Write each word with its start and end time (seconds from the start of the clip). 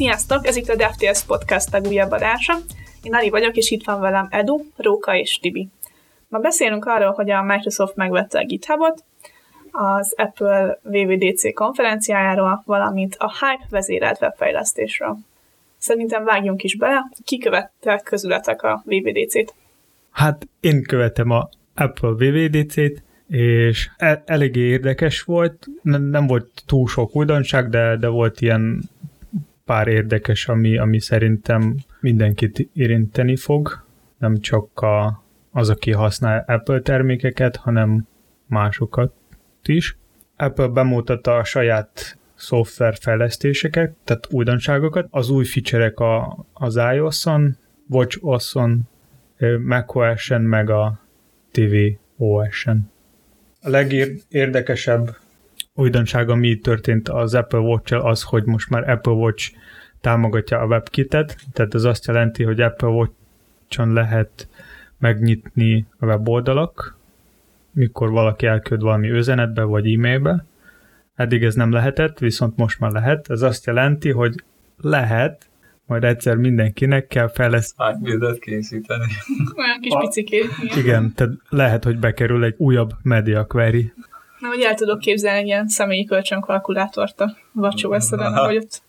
Sziasztok, 0.00 0.46
ez 0.46 0.56
itt 0.56 0.68
a 0.68 0.76
DevTales 0.76 1.22
Podcast 1.22 1.72
legújabb 1.72 2.10
adása. 2.10 2.58
Én 3.02 3.14
Ali 3.14 3.30
vagyok, 3.30 3.56
és 3.56 3.70
itt 3.70 3.84
van 3.84 4.00
velem 4.00 4.28
Edu, 4.30 4.64
Róka 4.76 5.16
és 5.16 5.38
Tibi. 5.38 5.68
Ma 6.28 6.38
beszélünk 6.38 6.84
arról, 6.84 7.12
hogy 7.12 7.30
a 7.30 7.42
Microsoft 7.42 7.96
megvette 7.96 8.38
a 8.38 8.44
GitHubot, 8.44 9.04
az 9.70 10.14
Apple 10.16 10.78
VVDC 10.82 11.54
konferenciájáról, 11.54 12.62
valamint 12.66 13.16
a 13.18 13.32
Hype 13.32 13.66
vezérelt 13.70 14.20
webfejlesztésről. 14.20 15.18
Szerintem 15.78 16.24
vágjunk 16.24 16.62
is 16.62 16.76
bele, 16.76 17.10
ki 17.24 17.38
követte 17.38 18.00
közületek 18.04 18.62
a 18.62 18.82
VVDC-t? 18.84 19.54
Hát 20.10 20.48
én 20.60 20.82
követem 20.82 21.30
a 21.30 21.48
Apple 21.74 22.10
VVDC-t, 22.10 23.02
és 23.28 23.90
el, 23.96 24.22
eléggé 24.26 24.60
érdekes 24.60 25.22
volt, 25.22 25.66
nem, 25.82 26.02
nem 26.02 26.26
volt 26.26 26.48
túl 26.66 26.88
sok 26.88 27.16
újdonság, 27.16 27.68
de, 27.68 27.96
de 27.96 28.08
volt 28.08 28.40
ilyen 28.40 28.90
pár 29.70 29.88
érdekes, 29.88 30.48
ami, 30.48 30.78
ami 30.78 31.00
szerintem 31.00 31.76
mindenkit 32.00 32.68
érinteni 32.72 33.36
fog, 33.36 33.84
nem 34.18 34.40
csak 34.40 34.80
a, 34.80 35.22
az, 35.50 35.68
aki 35.68 35.92
használ 35.92 36.44
Apple 36.46 36.80
termékeket, 36.80 37.56
hanem 37.56 38.06
másokat 38.46 39.12
is. 39.64 39.96
Apple 40.36 40.66
bemutatta 40.66 41.36
a 41.36 41.44
saját 41.44 42.18
szoftverfejlesztéseket, 42.34 43.92
tehát 44.04 44.26
újdonságokat, 44.30 45.06
az 45.10 45.30
új 45.30 45.44
feature-ek 45.44 45.98
a, 45.98 46.44
az 46.52 46.76
iOS-on, 46.94 47.56
WatchOS-on, 47.88 48.88
macOS-en, 49.64 50.42
meg 50.42 50.70
a 50.70 51.00
tvOS-en. 51.50 52.90
A 53.60 53.68
legérdekesebb 53.68 55.16
újdonság, 55.80 56.28
ami 56.28 56.58
történt 56.58 57.08
az 57.08 57.34
Apple 57.34 57.58
watch 57.58 58.04
az, 58.04 58.22
hogy 58.22 58.44
most 58.44 58.70
már 58.70 58.90
Apple 58.90 59.12
Watch 59.12 59.52
támogatja 60.00 60.58
a 60.58 60.66
WebKit-et, 60.66 61.36
tehát 61.52 61.74
ez 61.74 61.84
azt 61.84 62.06
jelenti, 62.06 62.42
hogy 62.42 62.60
Apple 62.60 62.88
Watch-on 62.88 63.92
lehet 63.92 64.48
megnyitni 64.98 65.86
a 65.98 66.06
weboldalak, 66.06 66.96
mikor 67.72 68.10
valaki 68.10 68.46
elküld 68.46 68.82
valami 68.82 69.10
üzenetbe 69.10 69.62
vagy 69.62 69.92
e-mailbe. 69.92 70.44
Eddig 71.14 71.42
ez 71.42 71.54
nem 71.54 71.72
lehetett, 71.72 72.18
viszont 72.18 72.56
most 72.56 72.80
már 72.80 72.90
lehet. 72.90 73.30
Ez 73.30 73.42
azt 73.42 73.66
jelenti, 73.66 74.10
hogy 74.10 74.34
lehet, 74.80 75.48
majd 75.86 76.04
egyszer 76.04 76.36
mindenkinek 76.36 77.06
kell 77.06 77.28
fejleszteni. 77.28 77.90
Ágybildet 77.90 78.38
készíteni. 78.38 79.04
Olyan 79.56 79.80
kis 79.80 79.92
picikét. 80.00 80.50
Igen. 80.62 80.78
igen, 80.78 81.12
tehát 81.14 81.34
lehet, 81.48 81.84
hogy 81.84 81.98
bekerül 81.98 82.44
egy 82.44 82.54
újabb 82.56 82.90
media 83.02 83.44
query. 83.44 83.92
Na, 84.40 84.48
hogy 84.48 84.60
el 84.60 84.74
tudok 84.74 84.98
képzelni 84.98 85.38
egy 85.40 85.46
ilyen 85.46 85.68
személyi 85.68 86.04
kölcsönkalkulátort 86.04 87.20
a 87.20 87.36
vacsó 87.52 87.92
eszeden, 87.92 88.32
ahogy 88.32 88.56
ott 88.56 88.82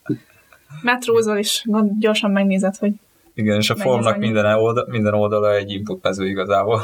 metrózol, 0.82 1.38
és 1.38 1.66
gyorsan 2.00 2.32
megnézed, 2.32 2.76
hogy 2.76 2.92
Igen, 3.34 3.58
és 3.58 3.70
a 3.70 3.76
formnak 3.76 4.18
minden, 4.18 4.46
oldal, 4.46 4.88
minden 4.90 5.14
oldala 5.14 5.56
egy 5.56 5.72
input 5.72 6.04
mező 6.04 6.28
igazából. 6.28 6.82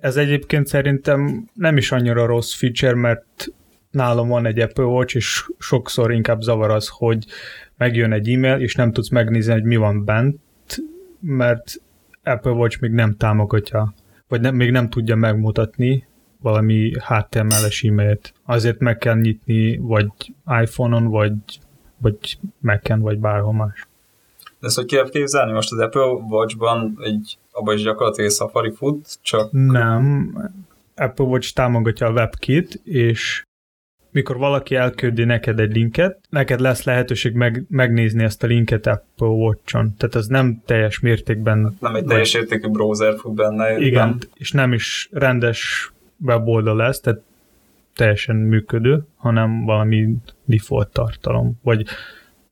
Ez 0.00 0.16
egyébként 0.16 0.66
szerintem 0.66 1.48
nem 1.52 1.76
is 1.76 1.92
annyira 1.92 2.26
rossz 2.26 2.54
feature, 2.54 2.94
mert 2.94 3.46
nálam 3.90 4.28
van 4.28 4.46
egy 4.46 4.58
Apple 4.58 4.84
Watch, 4.84 5.16
és 5.16 5.44
sokszor 5.58 6.12
inkább 6.12 6.40
zavar 6.40 6.70
az, 6.70 6.88
hogy 6.88 7.24
megjön 7.76 8.12
egy 8.12 8.28
e-mail, 8.28 8.60
és 8.60 8.74
nem 8.74 8.92
tudsz 8.92 9.08
megnézni, 9.08 9.52
hogy 9.52 9.64
mi 9.64 9.76
van 9.76 10.04
bent, 10.04 10.40
mert 11.20 11.72
Apple 12.22 12.50
Watch 12.50 12.80
még 12.80 12.90
nem 12.90 13.16
támogatja, 13.16 13.94
vagy 14.28 14.40
nem, 14.40 14.54
még 14.54 14.70
nem 14.70 14.88
tudja 14.88 15.16
megmutatni 15.16 16.06
valami 16.44 16.92
HTML-es 16.98 17.82
e-mailt. 17.82 18.32
Azért 18.46 18.78
meg 18.78 18.98
kell 18.98 19.16
nyitni, 19.16 19.76
vagy 19.76 20.06
iPhone-on, 20.62 21.04
vagy, 21.04 21.32
vagy 21.98 22.38
Mac-en, 22.60 23.00
vagy 23.00 23.18
bárhol 23.18 23.52
más. 23.52 23.86
De 24.60 24.66
ezt 24.66 24.76
hogy 24.76 24.86
kell 24.86 25.08
képzelni? 25.08 25.52
Most 25.52 25.72
az 25.72 25.78
Apple 25.78 26.02
Watch-ban 26.02 26.98
egy, 27.02 27.38
abban 27.52 27.74
is 27.74 27.82
gyakorlatilag 27.82 28.30
Safari 28.30 28.70
fut, 28.70 29.18
csak... 29.22 29.48
Nem, 29.52 30.34
Apple 30.96 31.24
Watch 31.24 31.54
támogatja 31.54 32.06
a 32.06 32.12
WebKit, 32.12 32.80
és 32.84 33.42
mikor 34.10 34.36
valaki 34.36 34.74
elküldi 34.74 35.24
neked 35.24 35.60
egy 35.60 35.74
linket, 35.74 36.20
neked 36.28 36.60
lesz 36.60 36.84
lehetőség 36.84 37.34
meg, 37.34 37.64
megnézni 37.68 38.24
ezt 38.24 38.42
a 38.42 38.46
linket 38.46 38.86
Apple 38.86 39.26
Watch-on. 39.26 39.94
Tehát 39.96 40.14
ez 40.14 40.26
nem 40.26 40.62
teljes 40.66 41.00
mértékben... 41.00 41.76
Nem 41.80 41.94
egy 41.94 42.04
teljes 42.04 42.34
értékű 42.34 42.68
browser 42.68 43.18
fut 43.18 43.34
benne. 43.34 43.78
Igen, 43.78 44.08
nem. 44.08 44.18
és 44.34 44.52
nem 44.52 44.72
is 44.72 45.08
rendes 45.12 45.92
weboldal 46.24 46.76
lesz, 46.76 47.00
tehát 47.00 47.20
teljesen 47.94 48.36
működő, 48.36 49.06
hanem 49.16 49.64
valami 49.64 50.14
default 50.44 50.88
tartalom, 50.88 51.52
vagy, 51.62 51.86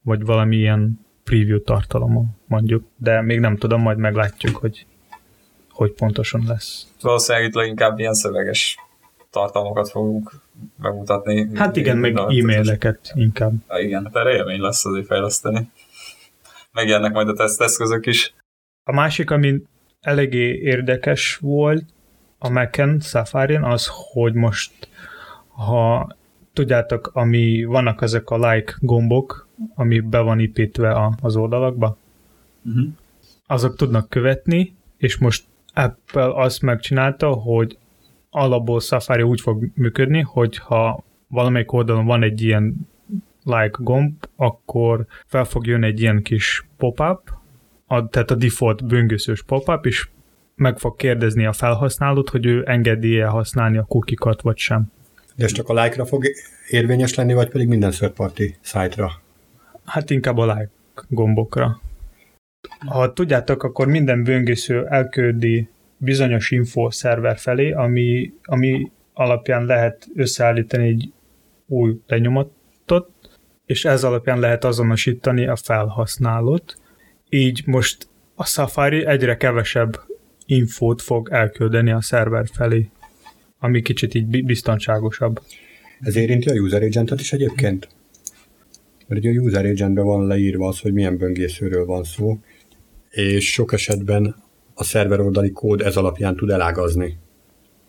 vagy 0.02 0.24
valami 0.24 0.56
ilyen 0.56 1.00
preview 1.24 1.62
tartalom 1.62 2.36
mondjuk, 2.46 2.84
de 2.96 3.20
még 3.22 3.40
nem 3.40 3.56
tudom, 3.56 3.80
majd 3.80 3.98
meglátjuk, 3.98 4.56
hogy 4.56 4.86
hogy 5.72 5.92
pontosan 5.92 6.44
lesz. 6.46 6.86
Valószínűleg 7.00 7.48
itt 7.48 7.54
leginkább 7.54 7.98
ilyen 7.98 8.14
szöveges 8.14 8.76
tartalmakat 9.30 9.90
fogunk 9.90 10.30
bemutatni. 10.76 11.48
Hát 11.54 11.76
igen, 11.76 11.96
meg 11.96 12.16
e-maileket 12.16 13.12
inkább. 13.14 13.52
Ha 13.66 13.80
igen, 13.80 14.04
hát 14.04 14.16
erre 14.16 14.34
élmény 14.34 14.60
lesz 14.60 14.84
azért 14.84 15.06
fejleszteni. 15.06 15.70
Megjelennek 16.72 17.12
majd 17.12 17.28
a 17.28 17.32
teszteszközök 17.32 18.06
is. 18.06 18.34
A 18.84 18.92
másik, 18.92 19.30
ami 19.30 19.62
eléggé 20.00 20.58
érdekes 20.58 21.36
volt 21.36 21.84
a 22.42 22.48
Mac-en, 22.48 23.00
safari 23.00 23.54
az, 23.54 23.90
hogy 24.12 24.34
most 24.34 24.88
ha 25.48 26.08
tudjátok, 26.52 27.10
ami 27.12 27.64
vannak 27.64 28.02
ezek 28.02 28.30
a 28.30 28.50
like 28.50 28.74
gombok, 28.78 29.48
ami 29.74 30.00
be 30.00 30.20
van 30.20 30.40
építve 30.40 30.92
a, 30.92 31.12
az 31.20 31.36
oldalakba, 31.36 31.96
uh-huh. 32.64 32.84
azok 33.46 33.76
tudnak 33.76 34.08
követni, 34.08 34.74
és 34.96 35.18
most 35.18 35.44
Apple 35.74 36.34
azt 36.34 36.62
megcsinálta, 36.62 37.32
hogy 37.32 37.78
alapból 38.30 38.80
Safari 38.80 39.22
úgy 39.22 39.40
fog 39.40 39.68
működni, 39.74 40.20
hogy 40.20 40.56
ha 40.58 41.04
valamelyik 41.28 41.72
oldalon 41.72 42.06
van 42.06 42.22
egy 42.22 42.42
ilyen 42.42 42.74
like 43.44 43.78
gomb, 43.78 44.26
akkor 44.36 45.06
fel 45.26 45.44
fog 45.44 45.66
jönni 45.66 45.86
egy 45.86 46.00
ilyen 46.00 46.22
kis 46.22 46.66
pop-up, 46.76 47.20
a, 47.86 48.08
tehát 48.08 48.30
a 48.30 48.34
default 48.34 48.86
böngészős 48.86 49.42
pop-up, 49.42 49.86
és 49.86 50.08
meg 50.62 50.78
fog 50.78 50.96
kérdezni 50.96 51.46
a 51.46 51.52
felhasználót, 51.52 52.28
hogy 52.28 52.46
ő 52.46 52.62
engedi-e 52.66 53.26
használni 53.26 53.78
a 53.78 53.84
kukikat, 53.84 54.40
vagy 54.40 54.56
sem. 54.56 54.92
De 55.36 55.44
ez 55.44 55.52
csak 55.52 55.68
a 55.68 55.82
like-ra 55.82 56.06
fog 56.06 56.24
érvényes 56.68 57.14
lenni, 57.14 57.34
vagy 57.34 57.48
pedig 57.48 57.68
minden 57.68 57.90
third 57.90 58.12
party 58.12 58.42
szájtra? 58.60 59.10
Hát 59.84 60.10
inkább 60.10 60.38
a 60.38 60.46
like 60.46 60.70
gombokra. 61.08 61.80
Ha 62.86 63.12
tudjátok, 63.12 63.62
akkor 63.62 63.86
minden 63.86 64.24
böngésző 64.24 64.86
elküldi 64.86 65.68
bizonyos 65.96 66.50
info 66.50 66.90
szerver 66.90 67.38
felé, 67.38 67.72
ami, 67.72 68.32
ami 68.42 68.90
alapján 69.12 69.64
lehet 69.64 70.06
összeállítani 70.14 70.86
egy 70.86 71.12
új 71.66 72.00
lenyomatot, 72.06 73.10
és 73.66 73.84
ez 73.84 74.04
alapján 74.04 74.40
lehet 74.40 74.64
azonosítani 74.64 75.46
a 75.46 75.56
felhasználót. 75.56 76.76
Így 77.28 77.62
most 77.66 78.08
a 78.34 78.44
Safari 78.44 79.06
egyre 79.06 79.36
kevesebb 79.36 80.00
infót 80.46 81.02
fog 81.02 81.28
elküldeni 81.30 81.90
a 81.90 82.00
szerver 82.00 82.46
felé, 82.52 82.90
ami 83.58 83.82
kicsit 83.82 84.14
így 84.14 84.44
biztonságosabb. 84.44 85.40
Ez 86.00 86.16
érinti 86.16 86.48
a 86.48 86.54
user 86.54 86.82
agentet 86.82 87.20
is 87.20 87.32
egyébként? 87.32 87.88
Mert 89.06 89.24
ugye 89.24 89.40
a 89.40 89.42
user 89.42 89.66
agentben 89.66 90.04
van 90.04 90.26
leírva 90.26 90.68
az, 90.68 90.80
hogy 90.80 90.92
milyen 90.92 91.16
böngészőről 91.16 91.84
van 91.84 92.04
szó, 92.04 92.38
és 93.10 93.52
sok 93.52 93.72
esetben 93.72 94.34
a 94.74 94.84
szerver 94.84 95.20
oldali 95.20 95.50
kód 95.50 95.80
ez 95.80 95.96
alapján 95.96 96.36
tud 96.36 96.50
elágazni, 96.50 97.18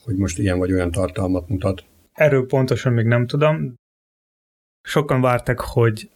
hogy 0.03 0.15
most 0.15 0.39
ilyen 0.39 0.57
vagy 0.57 0.71
olyan 0.71 0.91
tartalmat 0.91 1.49
mutat. 1.49 1.85
Erről 2.13 2.45
pontosan 2.45 2.93
még 2.93 3.05
nem 3.05 3.27
tudom. 3.27 3.73
Sokan 4.81 5.21
vártak, 5.21 5.59
hogy 5.59 6.09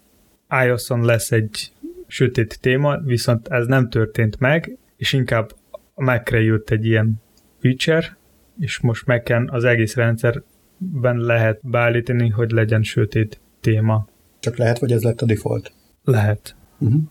iOS-on 0.66 1.06
lesz 1.06 1.32
egy 1.32 1.72
sötét 2.08 2.60
téma, 2.62 2.98
viszont 2.98 3.48
ez 3.48 3.68
nem 3.68 3.90
történt 3.90 4.40
meg, 4.40 4.78
és 4.98 5.14
inkább 5.14 5.52
a 6.00 6.04
Mac-re 6.04 6.42
jött 6.42 6.70
egy 6.70 6.86
ilyen 6.86 7.22
feature, 7.60 8.18
és 8.60 8.80
most 8.80 9.06
mac 9.06 9.30
az 9.46 9.64
egész 9.64 9.96
rendszerben 9.96 11.18
lehet 11.18 11.60
beállítani, 11.64 12.30
hogy 12.30 12.52
legyen 12.52 12.84
sötét 12.84 13.40
téma. 13.60 14.08
Csak 14.40 14.58
lehet, 14.58 14.78
hogy 14.78 14.92
ez 14.92 15.04
lett 15.04 15.22
a 15.22 15.26
default? 15.26 15.72
Lehet. 16.04 16.56
Uh-huh. 16.78 17.02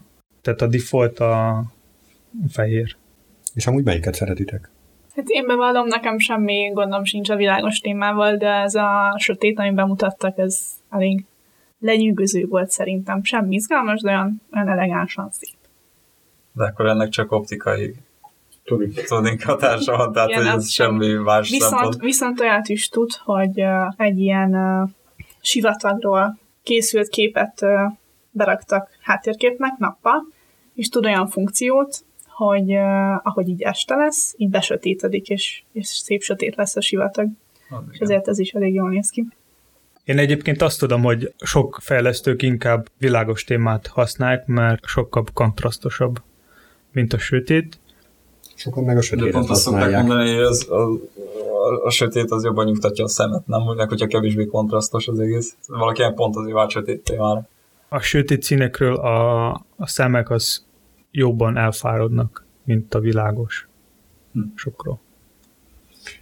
Tehát 0.43 0.61
a 0.61 0.67
default 0.67 1.19
a 1.19 1.63
fehér. 2.49 2.97
És 3.55 3.67
amúgy 3.67 3.85
melyiket 3.85 4.15
szeretitek? 4.15 4.71
Hát 5.15 5.29
én 5.29 5.47
bevallom, 5.47 5.87
nekem 5.87 6.19
semmi 6.19 6.71
gondom 6.73 7.05
sincs 7.05 7.31
a 7.31 7.37
világos 7.37 7.79
témával, 7.79 8.37
de 8.37 8.49
ez 8.49 8.75
a 8.75 9.17
sötét, 9.19 9.59
amit 9.59 9.75
bemutattak, 9.75 10.39
ez 10.39 10.61
elég 10.91 11.25
lenyűgöző 11.79 12.47
volt 12.47 12.71
szerintem. 12.71 13.25
Semmi 13.25 13.55
izgalmas, 13.55 14.01
de 14.01 14.11
olyan, 14.11 14.43
olyan 14.53 14.69
elegánsan 14.69 15.29
szép. 15.31 15.57
De 16.53 16.65
akkor 16.65 16.87
ennek 16.87 17.09
csak 17.09 17.33
optikai 17.33 17.95
tuning 19.09 19.43
hatása 19.43 19.97
van, 19.97 20.13
tehát 20.13 20.29
Igen, 20.29 20.47
ez 20.47 20.71
semmi 20.71 21.13
más 21.13 21.51
viszont, 21.51 21.73
szempont. 21.73 22.01
Viszont 22.01 22.41
olyat 22.41 22.69
is 22.69 22.89
tud, 22.89 23.11
hogy 23.25 23.61
uh, 23.61 23.93
egy 23.97 24.19
ilyen 24.19 24.55
uh, 24.55 24.89
sivatagról 25.41 26.39
készült 26.63 27.09
képet 27.09 27.63
uh, 27.63 27.71
beraktak 28.31 28.89
háttérképnek 29.01 29.79
nappal, 29.79 30.27
és 30.75 30.89
tud 30.89 31.05
olyan 31.05 31.29
funkciót, 31.29 32.05
hogy 32.27 32.73
uh, 32.73 33.27
ahogy 33.27 33.49
így 33.49 33.63
este 33.63 33.95
lesz, 33.95 34.35
így 34.37 34.51
besötétedik, 34.51 35.29
és, 35.29 35.63
és 35.73 35.87
szép 35.87 36.23
sötét 36.23 36.57
lesz 36.57 36.77
a 36.77 36.81
sivatag. 36.81 37.29
Ah, 37.71 37.79
és 37.93 37.99
ezért 37.99 38.29
ez 38.29 38.39
is 38.39 38.51
elég 38.51 38.75
jól 38.75 38.89
néz 38.89 39.11
ki. 39.11 39.27
Én 40.05 40.19
egyébként 40.19 40.63
azt 40.63 40.79
tudom, 40.79 41.03
hogy 41.03 41.35
sok 41.39 41.79
fejlesztők 41.81 42.43
inkább 42.43 42.87
világos 42.99 43.45
témát 43.45 43.87
használják, 43.87 44.47
mert 44.47 44.85
sokkal 44.85 45.25
kontrasztosabb, 45.33 46.23
mint 46.93 47.13
a 47.13 47.19
sötét. 47.19 47.79
Sokan 48.57 48.85
meg 48.85 48.97
a 48.97 49.01
sötétet 49.01 49.33
pont 49.33 49.51
azt 49.51 49.63
szokták 49.63 49.93
mondani, 49.93 50.35
hogy 50.35 50.43
az, 50.43 50.69
a, 50.71 50.75
a, 50.75 51.85
a, 51.85 51.91
sötét 51.91 52.31
az 52.31 52.45
jobban 52.45 52.65
nyugtatja 52.65 53.05
a 53.05 53.09
szemet, 53.09 53.47
nem? 53.47 53.63
Meg 53.77 53.89
hogyha 53.89 54.07
kevésbé 54.07 54.45
kontrasztos 54.45 55.09
az 55.09 55.19
egész. 55.19 55.57
Valaki 55.67 56.01
ilyen 56.01 56.15
pont 56.15 56.37
azért 56.37 56.55
vált 56.55 56.71
sötét 56.71 57.03
témára. 57.03 57.49
A 57.89 58.01
sötét 58.01 58.43
színekről 58.43 58.95
a, 58.95 59.49
a 59.77 59.87
szemek 59.87 60.31
az 60.31 60.65
jobban 61.11 61.57
elfáradnak, 61.57 62.45
mint 62.65 62.95
a 62.95 63.01
világos 63.01 63.69
hm. 64.33 64.41
sokról. 64.55 65.01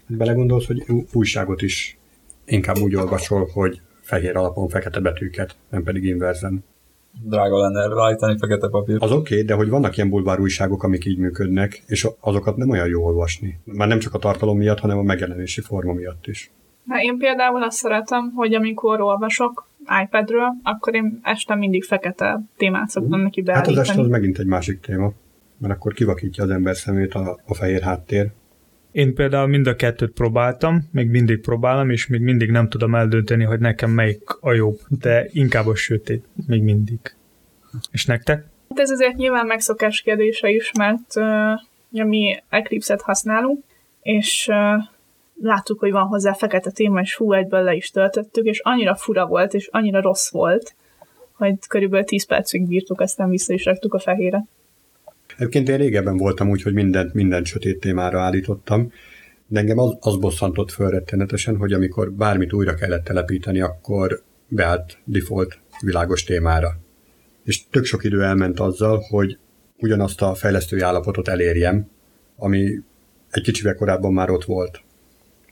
Belegondolsz, 0.06 0.66
hogy 0.66 0.84
újságot 1.12 1.62
is 1.62 1.98
inkább 2.44 2.78
úgy 2.78 2.94
olvasol, 2.94 3.48
hogy 3.52 3.80
fehér 4.00 4.37
alapon 4.37 4.69
fekete 4.69 5.00
betűket, 5.00 5.56
nem 5.69 5.82
pedig 5.82 6.04
inverzen. 6.04 6.64
Drága 7.22 7.58
lenne 7.58 8.02
állítani 8.02 8.38
fekete 8.38 8.69
papír. 8.69 8.96
Az 9.00 9.12
oké, 9.12 9.34
okay, 9.34 9.46
de 9.46 9.55
hogy 9.55 9.69
vannak 9.69 9.96
ilyen 9.96 10.08
bulvár 10.08 10.40
újságok, 10.40 10.82
amik 10.82 11.05
így 11.05 11.19
működnek, 11.19 11.82
és 11.87 12.08
azokat 12.20 12.56
nem 12.56 12.70
olyan 12.70 12.88
jó 12.88 13.05
olvasni. 13.05 13.58
Már 13.64 13.88
nem 13.88 13.99
csak 13.99 14.14
a 14.14 14.19
tartalom 14.19 14.56
miatt, 14.56 14.78
hanem 14.78 14.99
a 14.99 15.02
megjelenési 15.02 15.61
forma 15.61 15.93
miatt 15.93 16.26
is. 16.26 16.50
Na, 16.84 17.02
én 17.02 17.19
például 17.19 17.62
azt 17.62 17.76
szeretem, 17.76 18.32
hogy 18.34 18.55
amikor 18.55 19.00
olvasok 19.00 19.69
iPadről, 20.05 20.49
akkor 20.62 20.94
én 20.94 21.20
este 21.22 21.55
mindig 21.55 21.84
fekete 21.84 22.40
témát 22.56 22.88
szoktam 22.88 23.20
neki 23.20 23.43
beállítani. 23.43 23.76
Hát 23.76 23.84
az 23.84 23.90
este 23.90 24.02
az 24.02 24.08
megint 24.08 24.38
egy 24.38 24.46
másik 24.46 24.81
téma, 24.81 25.12
mert 25.58 25.75
akkor 25.75 25.93
kivakítja 25.93 26.44
az 26.44 26.50
ember 26.50 26.76
szemét 26.76 27.14
a, 27.14 27.40
a 27.46 27.55
fehér 27.55 27.82
háttér. 27.82 28.31
Én 28.94 29.14
például 29.14 29.46
mind 29.46 29.67
a 29.67 29.76
kettőt 29.76 30.12
próbáltam, 30.12 30.88
még 30.93 31.11
mindig 31.11 31.41
próbálom, 31.41 31.91
és 31.91 32.06
még 32.06 32.20
mindig 32.20 32.50
nem 32.50 32.69
tudom 32.69 32.94
eldönteni, 32.94 33.44
hogy 33.44 33.58
nekem 33.58 33.91
melyik 33.91 34.23
a 34.41 34.52
jobb, 34.52 34.79
de 34.88 35.29
inkább 35.32 35.67
a 35.67 35.75
sötét, 35.75 36.25
még 36.46 36.62
mindig. 36.62 36.99
És 37.91 38.06
nektek? 38.06 38.44
Hát 38.69 38.79
ez 38.79 38.91
azért 38.91 39.17
nyilván 39.17 39.46
megszokás 39.46 40.00
kérdése 40.00 40.49
is, 40.49 40.73
mert 40.79 41.17
uh, 41.91 42.06
mi 42.06 42.43
Eclipse-et 42.49 43.02
használunk, 43.02 43.64
és 44.02 44.49
uh, 44.50 44.82
láttuk, 45.43 45.79
hogy 45.79 45.90
van 45.90 46.06
hozzá 46.06 46.32
fekete 46.32 46.70
téma, 46.70 47.00
és 47.00 47.14
fú, 47.14 47.32
egyből 47.32 47.62
le 47.62 47.75
is 47.75 47.90
töltöttük, 47.90 48.44
és 48.44 48.58
annyira 48.58 48.94
fura 48.94 49.26
volt, 49.26 49.55
és 49.55 49.69
annyira 49.73 50.00
rossz 50.00 50.31
volt, 50.31 50.75
hogy 51.32 51.55
körülbelül 51.69 52.06
10 52.06 52.26
percig 52.26 52.67
bírtuk, 52.67 53.00
aztán 53.00 53.29
vissza 53.29 53.52
is 53.52 53.64
raktuk 53.64 53.94
a 53.94 53.99
fehére. 53.99 54.44
Egyébként 55.37 55.69
én 55.69 55.76
régebben 55.76 56.17
voltam 56.17 56.50
úgy, 56.50 56.62
hogy 56.62 56.73
mindent, 56.73 57.15
mindent 57.15 57.47
sötét 57.47 57.81
témára 57.81 58.21
állítottam, 58.21 58.93
de 59.47 59.61
engem 59.61 59.79
az, 59.79 59.97
az 60.00 60.17
bosszantott 60.17 60.71
föl 60.71 60.91
rettenetesen, 60.91 61.56
hogy 61.56 61.73
amikor 61.73 62.12
bármit 62.12 62.53
újra 62.53 62.75
kellett 62.75 63.05
telepíteni, 63.05 63.61
akkor 63.61 64.23
beállt 64.49 64.99
default 65.05 65.59
világos 65.81 66.25
témára. 66.25 66.76
És 67.44 67.69
tök 67.69 67.85
sok 67.85 68.05
idő 68.05 68.23
elment 68.23 68.61
azzal, 68.61 69.05
hogy 69.09 69.38
ugyanazt 69.79 70.23
a 70.23 70.35
fejlesztői 70.35 70.81
állapotot 70.81 71.29
elérjem, 71.29 71.88
ami 72.37 72.81
egy 73.31 73.43
kicsivel 73.43 73.75
korábban 73.75 74.12
már 74.12 74.31
ott 74.31 74.44
volt. 74.44 74.82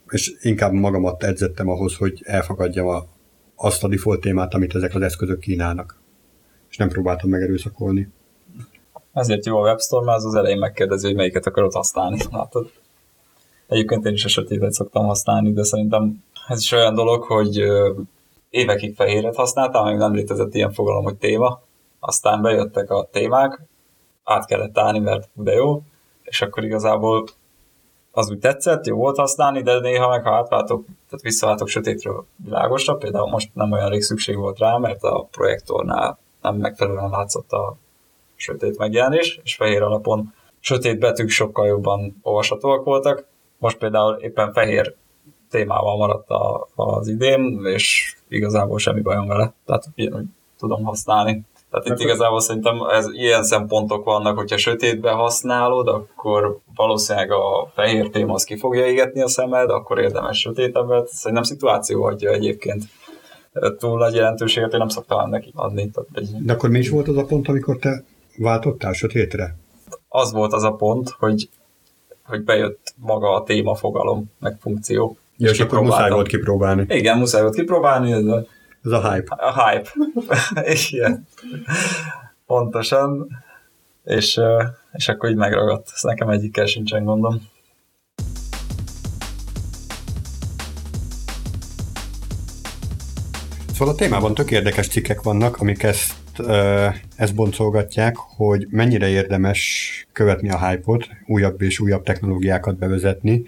És 0.08 0.32
inkább 0.40 0.72
magamat 0.72 1.22
edzettem 1.22 1.68
ahhoz, 1.68 1.96
hogy 1.96 2.22
elfogadjam 2.24 2.86
a, 2.86 3.06
azt 3.56 3.84
a 3.84 3.88
default 3.88 4.20
témát, 4.20 4.54
amit 4.54 4.74
ezek 4.74 4.94
az 4.94 5.02
eszközök 5.02 5.38
kínálnak. 5.38 6.00
És 6.70 6.76
nem 6.76 6.88
próbáltam 6.88 7.30
megerőszakolni. 7.30 8.08
Ezért 9.12 9.46
jó 9.46 9.58
a 9.58 9.62
webstore, 9.62 10.04
mert 10.04 10.18
az 10.18 10.24
az 10.24 10.34
elején 10.34 10.58
megkérdezi, 10.58 11.06
hogy 11.06 11.16
melyiket 11.16 11.46
akarod 11.46 11.72
használni. 11.72 12.18
Látod? 12.30 12.70
Egyébként 13.66 14.06
én 14.06 14.12
is 14.12 14.24
a 14.24 14.28
sötétet 14.28 14.72
szoktam 14.72 15.06
használni, 15.06 15.52
de 15.52 15.64
szerintem 15.64 16.24
ez 16.48 16.60
is 16.60 16.72
olyan 16.72 16.94
dolog, 16.94 17.22
hogy 17.22 17.62
évekig 18.50 18.94
fehéret 18.94 19.36
használtam, 19.36 19.86
még 19.86 19.96
nem 19.96 20.14
létezett 20.14 20.54
ilyen 20.54 20.72
fogalom, 20.72 21.04
hogy 21.04 21.16
téma. 21.16 21.60
Aztán 22.00 22.42
bejöttek 22.42 22.90
a 22.90 23.08
témák, 23.10 23.60
át 24.24 24.46
kellett 24.46 24.78
állni, 24.78 24.98
mert 24.98 25.28
de 25.32 25.52
jó, 25.52 25.82
és 26.22 26.42
akkor 26.42 26.64
igazából 26.64 27.24
az 28.10 28.30
úgy 28.30 28.38
tetszett, 28.38 28.86
jó 28.86 28.96
volt 28.96 29.16
használni, 29.16 29.62
de 29.62 29.80
néha 29.80 30.08
meg 30.08 30.24
ha 30.24 30.34
átváltok, 30.34 30.84
tehát 30.84 31.22
visszaváltok 31.22 31.68
sötétről 31.68 32.26
világosra, 32.36 32.94
például 32.94 33.30
most 33.30 33.54
nem 33.54 33.72
olyan 33.72 33.88
rég 33.88 34.02
szükség 34.02 34.36
volt 34.36 34.58
rá, 34.58 34.76
mert 34.76 35.02
a 35.02 35.28
projektornál 35.30 36.18
nem 36.42 36.56
megfelelően 36.56 37.10
látszott 37.10 37.52
a 37.52 37.76
sötét 38.42 38.78
megjelenés, 38.78 39.40
és 39.42 39.54
fehér 39.54 39.82
alapon 39.82 40.34
sötét 40.60 40.98
betűk 40.98 41.28
sokkal 41.28 41.66
jobban 41.66 42.16
olvashatóak 42.22 42.84
voltak. 42.84 43.24
Most 43.58 43.78
például 43.78 44.14
éppen 44.14 44.52
fehér 44.52 44.94
témával 45.50 45.96
maradt 45.96 46.30
a, 46.30 46.68
az 46.74 47.08
idén, 47.08 47.60
és 47.64 48.14
igazából 48.28 48.78
semmi 48.78 49.00
bajom 49.00 49.26
vele. 49.26 49.52
Tehát 49.66 49.84
ugyanúgy 49.96 50.24
tudom 50.58 50.84
használni. 50.84 51.42
Tehát 51.70 51.86
itt 51.86 52.04
igazából 52.06 52.40
szerintem 52.40 52.82
ez, 52.82 53.06
ilyen 53.12 53.44
szempontok 53.44 54.04
vannak, 54.04 54.36
hogyha 54.36 54.56
sötétbe 54.56 55.10
használod, 55.10 55.88
akkor 55.88 56.58
valószínűleg 56.74 57.30
a 57.30 57.70
fehér 57.74 58.10
téma 58.10 58.34
az 58.34 58.44
ki 58.44 58.56
fogja 58.56 58.86
égetni 58.86 59.22
a 59.22 59.28
szemed, 59.28 59.70
akkor 59.70 59.98
érdemes 59.98 60.38
sötétebbet. 60.38 61.08
Szerintem 61.08 61.42
szituáció 61.42 62.02
adja 62.02 62.30
egyébként 62.30 62.82
túl 63.78 63.98
nagy 63.98 64.14
jelentőséget, 64.14 64.72
én 64.72 64.78
nem 64.78 64.88
szoktam 64.88 65.30
neki 65.30 65.52
adni. 65.54 65.90
Tehát 65.90 66.08
egy... 66.12 66.44
De 66.44 66.52
akkor 66.52 66.70
mi 66.70 66.78
is 66.78 66.90
volt 66.90 67.08
az 67.08 67.16
a 67.16 67.24
pont, 67.24 67.48
amikor 67.48 67.76
te 67.76 68.04
váltottál 68.36 68.92
sötétre? 68.92 69.56
Az 70.08 70.32
volt 70.32 70.52
az 70.52 70.62
a 70.62 70.72
pont, 70.72 71.08
hogy, 71.18 71.48
hogy 72.22 72.44
bejött 72.44 72.94
maga 72.96 73.34
a 73.34 73.42
téma 73.42 73.74
fogalom, 73.74 74.30
meg 74.38 74.56
funkció. 74.60 75.16
És, 75.38 75.50
és 75.50 75.60
akkor 75.60 75.80
muszáj 75.80 76.10
volt 76.10 76.26
kipróbálni. 76.26 76.84
Igen, 76.88 77.18
muszáj 77.18 77.42
volt 77.42 77.54
kipróbálni. 77.54 78.12
Ez 78.12 78.24
a, 78.24 78.46
ez 78.84 78.90
a 78.90 79.12
hype. 79.12 79.34
A 79.34 79.68
hype. 79.68 79.90
Igen. 80.90 81.26
Pontosan. 82.46 83.28
És, 84.04 84.40
és 84.92 85.08
akkor 85.08 85.30
így 85.30 85.36
megragadt. 85.36 85.90
Ez 85.94 86.02
nekem 86.02 86.28
egyikkel 86.28 86.66
sincsen 86.66 87.04
gondom. 87.04 87.50
Szóval 93.72 93.94
a 93.94 93.96
témában 93.96 94.34
tök 94.34 94.50
érdekes 94.50 94.88
cikkek 94.88 95.22
vannak, 95.22 95.56
amik 95.56 95.82
ezt 95.82 96.21
ezt 97.16 97.34
boncolgatják, 97.34 98.16
hogy 98.16 98.66
mennyire 98.70 99.08
érdemes 99.08 100.06
követni 100.12 100.50
a 100.50 100.68
hype-ot, 100.68 101.08
újabb 101.26 101.62
és 101.62 101.80
újabb 101.80 102.02
technológiákat 102.02 102.78
bevezetni, 102.78 103.46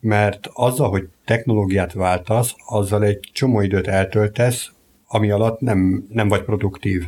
mert 0.00 0.48
azzal, 0.52 0.90
hogy 0.90 1.08
technológiát 1.24 1.92
váltasz, 1.92 2.54
azzal 2.66 3.04
egy 3.04 3.30
csomó 3.32 3.60
időt 3.60 3.86
eltöltesz, 3.86 4.70
ami 5.08 5.30
alatt 5.30 5.60
nem, 5.60 6.06
nem 6.08 6.28
vagy 6.28 6.42
produktív. 6.42 7.04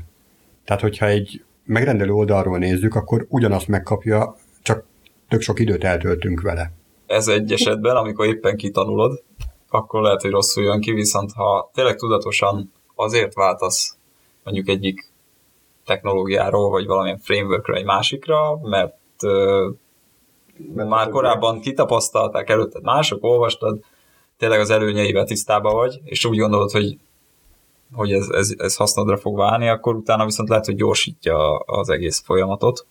Tehát, 0.64 0.82
hogyha 0.82 1.06
egy 1.06 1.44
megrendelő 1.64 2.12
oldalról 2.12 2.58
nézzük, 2.58 2.94
akkor 2.94 3.26
ugyanazt 3.28 3.68
megkapja, 3.68 4.36
csak 4.62 4.84
tök 5.28 5.40
sok 5.40 5.60
időt 5.60 5.84
eltöltünk 5.84 6.40
vele. 6.40 6.72
Ez 7.06 7.28
egy 7.28 7.52
esetben, 7.52 7.96
amikor 7.96 8.26
éppen 8.26 8.56
kitanulod, 8.56 9.22
akkor 9.68 10.02
lehet, 10.02 10.22
hogy 10.22 10.30
rosszul 10.30 10.64
jön 10.64 10.80
ki, 10.80 10.92
viszont 10.92 11.32
ha 11.32 11.70
tényleg 11.74 11.96
tudatosan 11.96 12.72
azért 12.94 13.34
váltasz 13.34 13.96
mondjuk 14.44 14.68
egyik 14.68 15.10
technológiáról, 15.84 16.70
vagy 16.70 16.86
valamilyen 16.86 17.18
frameworkről 17.18 17.76
egy 17.76 17.84
másikra, 17.84 18.58
mert, 18.62 18.96
mert 20.74 20.88
már 20.88 21.08
korábban 21.08 21.60
kitapasztalták 21.60 22.50
előtted 22.50 22.82
mások, 22.82 23.24
olvastad, 23.24 23.84
tényleg 24.36 24.60
az 24.60 24.70
előnyeivel 24.70 25.24
tisztában 25.24 25.74
vagy, 25.74 26.00
és 26.04 26.24
úgy 26.24 26.38
gondolod, 26.38 26.70
hogy, 26.70 26.98
hogy 27.92 28.12
ez, 28.12 28.28
ez, 28.28 28.54
ez 28.56 28.76
hasznodra 28.76 29.16
fog 29.16 29.36
válni, 29.36 29.68
akkor 29.68 29.94
utána 29.94 30.24
viszont 30.24 30.48
lehet, 30.48 30.66
hogy 30.66 30.76
gyorsítja 30.76 31.56
az 31.58 31.88
egész 31.88 32.22
folyamatot. 32.24 32.86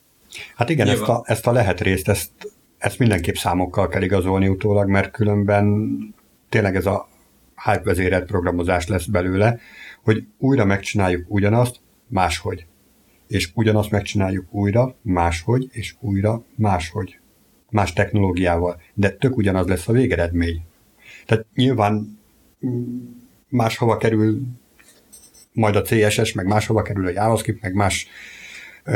Hát 0.56 0.70
igen, 0.70 0.88
ezt 0.88 1.08
a, 1.08 1.22
ezt 1.26 1.48
a 1.48 1.52
lehet 1.52 1.82
részt, 1.82 2.10
ezt, 2.10 2.32
ezt 2.78 3.00
mindenképp 3.00 3.36
számokkal 3.36 3.88
kell 3.88 4.02
igazolni 4.02 4.48
utólag, 4.48 4.90
mert 4.90 5.12
különben 5.12 5.96
tényleg 6.50 6.76
ez 6.76 6.86
a 6.86 7.08
hype 7.64 7.84
vezérelt 7.84 8.26
programozás 8.26 8.88
lesz 8.88 9.06
belőle, 9.06 9.60
hogy 10.04 10.28
újra 10.38 10.66
megcsináljuk 10.66 11.26
ugyanazt, 11.28 11.80
máshogy. 12.08 12.66
És 13.28 13.52
ugyanazt 13.54 13.92
megcsináljuk 13.92 14.54
újra, 14.54 14.96
máshogy, 15.02 15.68
és 15.72 15.96
újra, 16.00 16.44
máshogy. 16.56 17.20
Más 17.70 17.94
technológiával. 17.94 18.82
De 18.94 19.10
tök 19.10 19.38
ugyanaz 19.38 19.68
lesz 19.68 19.88
a 19.88 19.92
végeredmény. 19.92 20.62
Tehát 21.26 21.46
nyilván 21.56 22.20
mm, 22.66 23.00
máshova 23.50 23.98
kerül 23.98 24.42
majd 25.54 25.76
a 25.76 25.82
CSS, 25.82 26.34
meg 26.34 26.46
máshova 26.46 26.82
kerül 26.82 27.06
a 27.06 27.10
JavaScript, 27.10 27.62
meg 27.62 27.74
más 27.74 28.08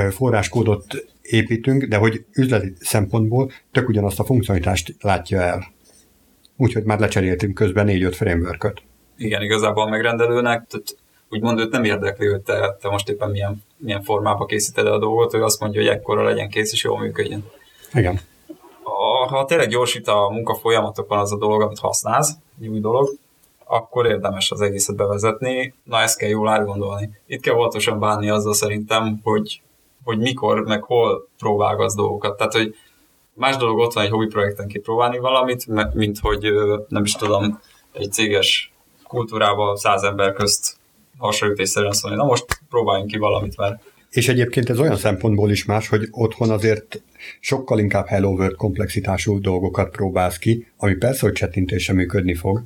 forráskódot 0.09 0.85
építünk, 1.21 1.83
de 1.83 1.97
hogy 1.97 2.25
üzleti 2.33 2.73
szempontból 2.79 3.51
tök 3.71 3.87
ugyanazt 3.87 4.19
a 4.19 4.25
funkcionalitást 4.25 4.95
látja 4.99 5.41
el. 5.41 5.73
Úgyhogy 6.57 6.83
már 6.83 6.99
lecseréltünk 6.99 7.53
közben 7.53 7.87
4-5 7.89 8.13
framework 8.15 8.63
-öt 8.63 8.81
igen, 9.17 9.41
igazából 9.41 9.83
a 9.83 9.89
megrendelőnek, 9.89 10.67
tehát 10.67 10.97
úgymond 11.29 11.59
őt 11.59 11.71
nem 11.71 11.83
érdekli, 11.83 12.27
hogy 12.27 12.41
te, 12.41 12.77
te 12.81 12.89
most 12.89 13.09
éppen 13.09 13.29
milyen, 13.29 13.63
milyen 13.77 14.03
formába 14.03 14.45
készíted 14.45 14.87
a 14.87 14.97
dolgot, 14.97 15.33
ő 15.33 15.43
azt 15.43 15.59
mondja, 15.59 15.81
hogy 15.81 15.89
ekkora 15.89 16.23
legyen 16.23 16.49
kész, 16.49 16.71
és 16.71 16.83
jól 16.83 16.99
működjön. 16.99 17.45
Igen. 17.93 18.19
A, 18.83 19.27
ha 19.27 19.45
tényleg 19.45 19.69
gyorsít 19.69 20.07
a 20.07 20.29
munka 20.29 20.55
folyamatokon 20.55 21.17
az 21.17 21.31
a 21.31 21.37
dolog, 21.37 21.61
amit 21.61 21.79
használsz, 21.79 22.33
egy 22.61 22.67
új 22.67 22.79
dolog, 22.79 23.09
akkor 23.65 24.05
érdemes 24.05 24.51
az 24.51 24.61
egészet 24.61 24.95
bevezetni. 24.95 25.73
Na, 25.83 26.01
ezt 26.01 26.17
kell 26.17 26.29
jól 26.29 26.47
átgondolni. 26.47 27.09
Itt 27.25 27.41
kell 27.41 27.55
óvatosan 27.55 27.99
bánni 27.99 28.29
azzal 28.29 28.53
szerintem, 28.53 29.19
hogy, 29.23 29.61
hogy 30.03 30.17
mikor, 30.17 30.63
meg 30.63 30.83
hol 30.83 31.27
próbálgatsz 31.37 31.95
dolgokat. 31.95 32.37
Tehát, 32.37 32.53
hogy 32.53 32.75
más 33.33 33.57
dolog 33.57 33.77
ott 33.77 33.93
van 33.93 34.03
egy 34.03 34.09
hobby 34.09 34.27
projekten 34.27 34.67
kipróbálni 34.67 35.17
valamit, 35.17 35.93
mint 35.93 36.19
hogy 36.19 36.53
nem 36.87 37.03
is 37.03 37.13
tudom, 37.13 37.59
egy 37.91 38.11
céges 38.11 38.73
kultúrában 39.15 39.75
száz 39.75 40.03
ember 40.03 40.33
közt 40.33 40.77
hasonlítésszerűen 41.17 41.91
szólni, 41.91 42.17
na 42.17 42.23
most 42.23 42.45
próbáljunk 42.69 43.11
ki 43.11 43.17
valamit, 43.17 43.57
mert 43.57 43.83
és 44.09 44.27
egyébként 44.27 44.69
ez 44.69 44.79
olyan 44.79 44.95
szempontból 44.95 45.51
is 45.51 45.65
más, 45.65 45.87
hogy 45.87 46.07
otthon 46.11 46.49
azért 46.49 47.01
sokkal 47.39 47.79
inkább 47.79 48.07
Hello 48.07 48.29
World 48.29 48.55
komplexitású 48.55 49.39
dolgokat 49.39 49.89
próbálsz 49.89 50.37
ki, 50.37 50.67
ami 50.77 50.93
persze, 50.93 51.25
hogy 51.25 51.35
csettintése 51.35 51.93
működni 51.93 52.35
fog, 52.35 52.63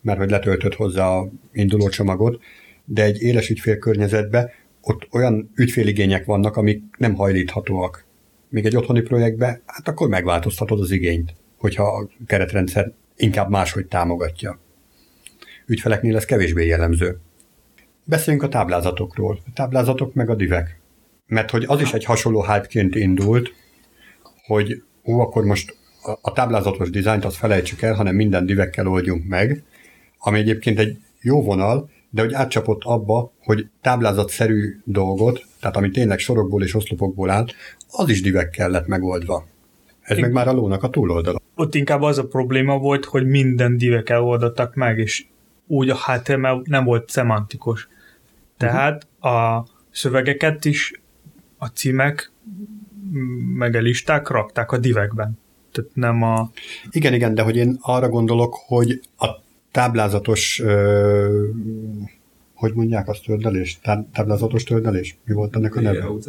mert 0.00 0.18
hogy 0.18 0.30
letöltött 0.30 0.74
hozzá 0.74 1.08
a 1.08 1.28
induló 1.52 1.88
csomagot, 1.88 2.42
de 2.84 3.02
egy 3.02 3.22
éles 3.22 3.48
ügyfélkörnyezetben 3.48 4.50
ott 4.80 5.08
olyan 5.12 5.50
ügyféligények 5.54 6.24
vannak, 6.24 6.56
amik 6.56 6.82
nem 6.98 7.14
hajlíthatóak. 7.14 8.04
Még 8.48 8.64
egy 8.64 8.76
otthoni 8.76 9.00
projektbe, 9.00 9.62
hát 9.66 9.88
akkor 9.88 10.08
megváltoztatod 10.08 10.80
az 10.80 10.90
igényt, 10.90 11.34
hogyha 11.58 11.84
a 11.84 12.08
keretrendszer 12.26 12.92
inkább 13.16 13.50
máshogy 13.50 13.86
támogatja. 13.86 14.58
Ügyfeleknél 15.66 16.16
ez 16.16 16.24
kevésbé 16.24 16.66
jellemző. 16.66 17.18
Beszéljünk 18.04 18.44
a 18.44 18.48
táblázatokról. 18.48 19.38
A 19.46 19.52
táblázatok 19.54 20.14
meg 20.14 20.30
a 20.30 20.34
divek. 20.34 20.80
Mert 21.26 21.50
hogy 21.50 21.64
az 21.66 21.80
is 21.80 21.92
egy 21.92 22.04
hasonló 22.04 22.44
hype 22.44 22.98
indult, 22.98 23.52
hogy 24.46 24.82
ó, 25.04 25.20
akkor 25.20 25.44
most 25.44 25.76
a 26.20 26.32
táblázatos 26.32 26.90
dizájnt 26.90 27.24
azt 27.24 27.36
felejtsük 27.36 27.82
el, 27.82 27.94
hanem 27.94 28.14
minden 28.14 28.46
divekkel 28.46 28.88
oldjunk 28.88 29.24
meg, 29.28 29.62
ami 30.18 30.38
egyébként 30.38 30.78
egy 30.78 30.98
jó 31.20 31.42
vonal, 31.42 31.90
de 32.10 32.22
hogy 32.22 32.32
átcsapott 32.32 32.80
abba, 32.84 33.32
hogy 33.38 33.66
táblázatszerű 33.80 34.80
dolgot, 34.84 35.44
tehát 35.60 35.76
ami 35.76 35.90
tényleg 35.90 36.18
sorokból 36.18 36.62
és 36.62 36.74
oszlopokból 36.74 37.30
áll, 37.30 37.46
az 37.90 38.08
is 38.08 38.22
divekkel 38.22 38.70
lett 38.70 38.86
megoldva. 38.86 39.46
Ez 40.00 40.18
meg 40.18 40.32
már 40.32 40.48
a 40.48 40.52
lónak 40.52 40.82
a 40.82 40.90
túloldala. 40.90 41.40
Ott 41.54 41.74
inkább 41.74 42.02
az 42.02 42.18
a 42.18 42.26
probléma 42.26 42.78
volt, 42.78 43.04
hogy 43.04 43.26
minden 43.26 43.76
divekkel 43.76 44.22
oldottak 44.22 44.74
meg, 44.74 44.98
és 44.98 45.26
úgy 45.66 45.90
a 45.90 45.96
HTML 45.96 46.62
nem 46.64 46.84
volt 46.84 47.10
szemantikus. 47.10 47.88
Tehát 48.56 49.06
a 49.20 49.66
szövegeket 49.90 50.64
is 50.64 50.92
a 51.58 51.66
címek 51.66 52.32
meg 53.54 53.74
a 53.74 53.80
listák 53.80 54.28
rakták 54.28 54.72
a 54.72 54.78
divekben. 54.78 55.38
Tehát 55.72 55.90
nem 55.94 56.22
a... 56.22 56.50
Igen, 56.90 57.14
igen, 57.14 57.34
de 57.34 57.42
hogy 57.42 57.56
én 57.56 57.78
arra 57.80 58.08
gondolok, 58.08 58.54
hogy 58.66 59.00
a 59.18 59.26
táblázatos 59.70 60.60
ö, 60.60 61.48
hogy 62.54 62.74
mondják 62.74 63.08
azt 63.08 63.24
tördelés? 63.24 63.78
Táblázatos 64.12 64.64
tördelés? 64.64 65.16
Mi 65.24 65.34
volt 65.34 65.56
ennek 65.56 65.76
a 65.76 65.80
neve? 65.80 65.96
Igen, 65.96 66.20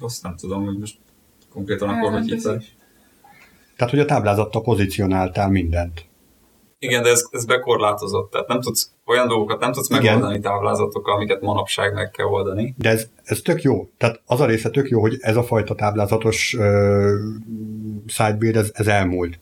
azt 0.00 0.22
nem 0.22 0.36
tudom, 0.36 0.64
hogy 0.64 0.78
most 0.78 0.98
konkrétan 1.48 1.88
akkor 1.88 2.12
hogy 2.12 2.30
hívták. 2.30 2.62
Tehát, 3.76 3.92
hogy 3.92 4.02
a 4.02 4.04
táblázattal 4.04 4.62
pozícionáltál 4.62 5.50
mindent. 5.50 6.04
Igen, 6.82 7.02
de 7.02 7.08
ez, 7.08 7.28
ez 7.30 7.44
bekorlátozott, 7.44 8.30
tehát 8.30 8.48
nem 8.48 8.60
tudsz, 8.60 8.90
olyan 9.06 9.28
dolgokat 9.28 9.60
nem 9.60 9.72
tudsz 9.72 9.90
Igen. 9.90 10.02
megoldani 10.02 10.40
táblázatokkal, 10.40 11.14
amiket 11.14 11.40
manapság 11.40 11.94
meg 11.94 12.10
kell 12.10 12.26
oldani. 12.26 12.74
De 12.78 12.88
ez, 12.88 13.08
ez 13.24 13.40
tök 13.40 13.62
jó. 13.62 13.88
Tehát 13.98 14.20
az 14.26 14.40
a 14.40 14.46
része 14.46 14.70
tök 14.70 14.88
jó, 14.88 15.00
hogy 15.00 15.16
ez 15.20 15.36
a 15.36 15.42
fajta 15.42 15.74
táblázatos 15.74 16.54
uh, 16.58 17.10
sidebuild, 18.06 18.56
ez, 18.56 18.70
ez 18.74 18.86
elmúlt. 18.86 19.38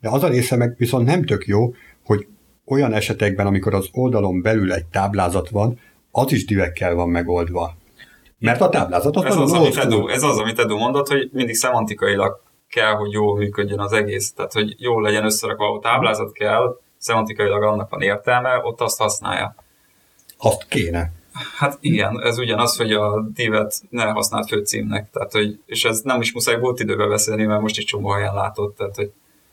De 0.00 0.08
az 0.08 0.22
a 0.22 0.28
része 0.28 0.56
meg 0.56 0.74
viszont 0.78 1.06
nem 1.06 1.24
tök 1.24 1.46
jó, 1.46 1.74
hogy 2.04 2.26
olyan 2.64 2.92
esetekben, 2.92 3.46
amikor 3.46 3.74
az 3.74 3.88
oldalon 3.92 4.42
belül 4.42 4.72
egy 4.72 4.86
táblázat 4.86 5.48
van, 5.48 5.78
az 6.10 6.32
is 6.32 6.44
divekkel 6.44 6.94
van 6.94 7.08
megoldva. 7.08 7.76
Mert 8.38 8.60
a 8.60 8.68
táblázat 8.68 9.24
ez 9.24 9.36
az, 9.36 9.52
amit 9.52 9.76
Edu, 9.76 10.08
ez 10.08 10.22
az, 10.22 10.38
amit 10.38 10.58
Edu 10.58 10.76
mondott, 10.76 11.08
hogy 11.08 11.30
mindig 11.32 11.54
szemantikailag 11.54 12.40
kell, 12.68 12.92
hogy 12.92 13.12
jól 13.12 13.36
működjön 13.36 13.80
az 13.80 13.92
egész. 13.92 14.32
Tehát, 14.32 14.52
hogy 14.52 14.74
jól 14.78 15.02
legyen 15.02 15.24
összerakva, 15.24 15.76
a 15.76 15.80
táblázat 15.80 16.32
kell, 16.32 16.80
szemantikailag 16.98 17.62
annak 17.62 17.90
van 17.90 18.00
értelme, 18.00 18.60
ott 18.62 18.80
azt 18.80 18.98
használja. 18.98 19.54
Azt 20.38 20.66
kéne. 20.68 21.12
Hát 21.56 21.78
igen, 21.80 22.22
ez 22.22 22.38
ugyanaz, 22.38 22.76
hogy 22.76 22.92
a 22.92 23.20
divet 23.34 23.74
ne 23.90 24.04
használt 24.04 24.48
főcímnek, 24.48 25.10
tehát, 25.10 25.32
hogy, 25.32 25.60
és 25.66 25.84
ez 25.84 26.00
nem 26.00 26.20
is 26.20 26.32
muszáj 26.32 26.58
volt 26.58 26.80
időbe 26.80 27.06
beszélni, 27.06 27.44
mert 27.44 27.60
most 27.60 27.78
is 27.78 27.84
csomó 27.84 28.10
helyen 28.10 28.34
látott, 28.34 28.76
tehát, 28.76 28.94
hogy 28.94 29.12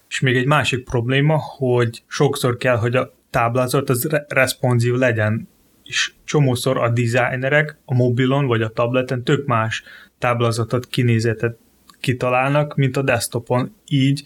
és 0.09 0.19
még 0.19 0.35
egy 0.35 0.45
másik 0.45 0.83
probléma, 0.83 1.37
hogy 1.57 2.03
sokszor 2.07 2.57
kell, 2.57 2.77
hogy 2.77 2.95
a 2.95 3.13
táblázat 3.29 3.89
az 3.89 4.05
re- 4.05 4.25
responsív 4.29 4.93
legyen, 4.93 5.49
és 5.83 6.13
csomószor 6.23 6.77
a 6.77 6.89
designerek 6.89 7.77
a 7.85 7.93
mobilon 7.93 8.47
vagy 8.47 8.61
a 8.61 8.69
tableten 8.69 9.23
tök 9.23 9.45
más 9.45 9.83
táblázatot, 10.19 10.87
kinézetet 10.87 11.57
kitalálnak, 12.05 12.75
mint 12.75 12.97
a 12.97 13.01
desktopon. 13.01 13.75
Így 13.87 14.23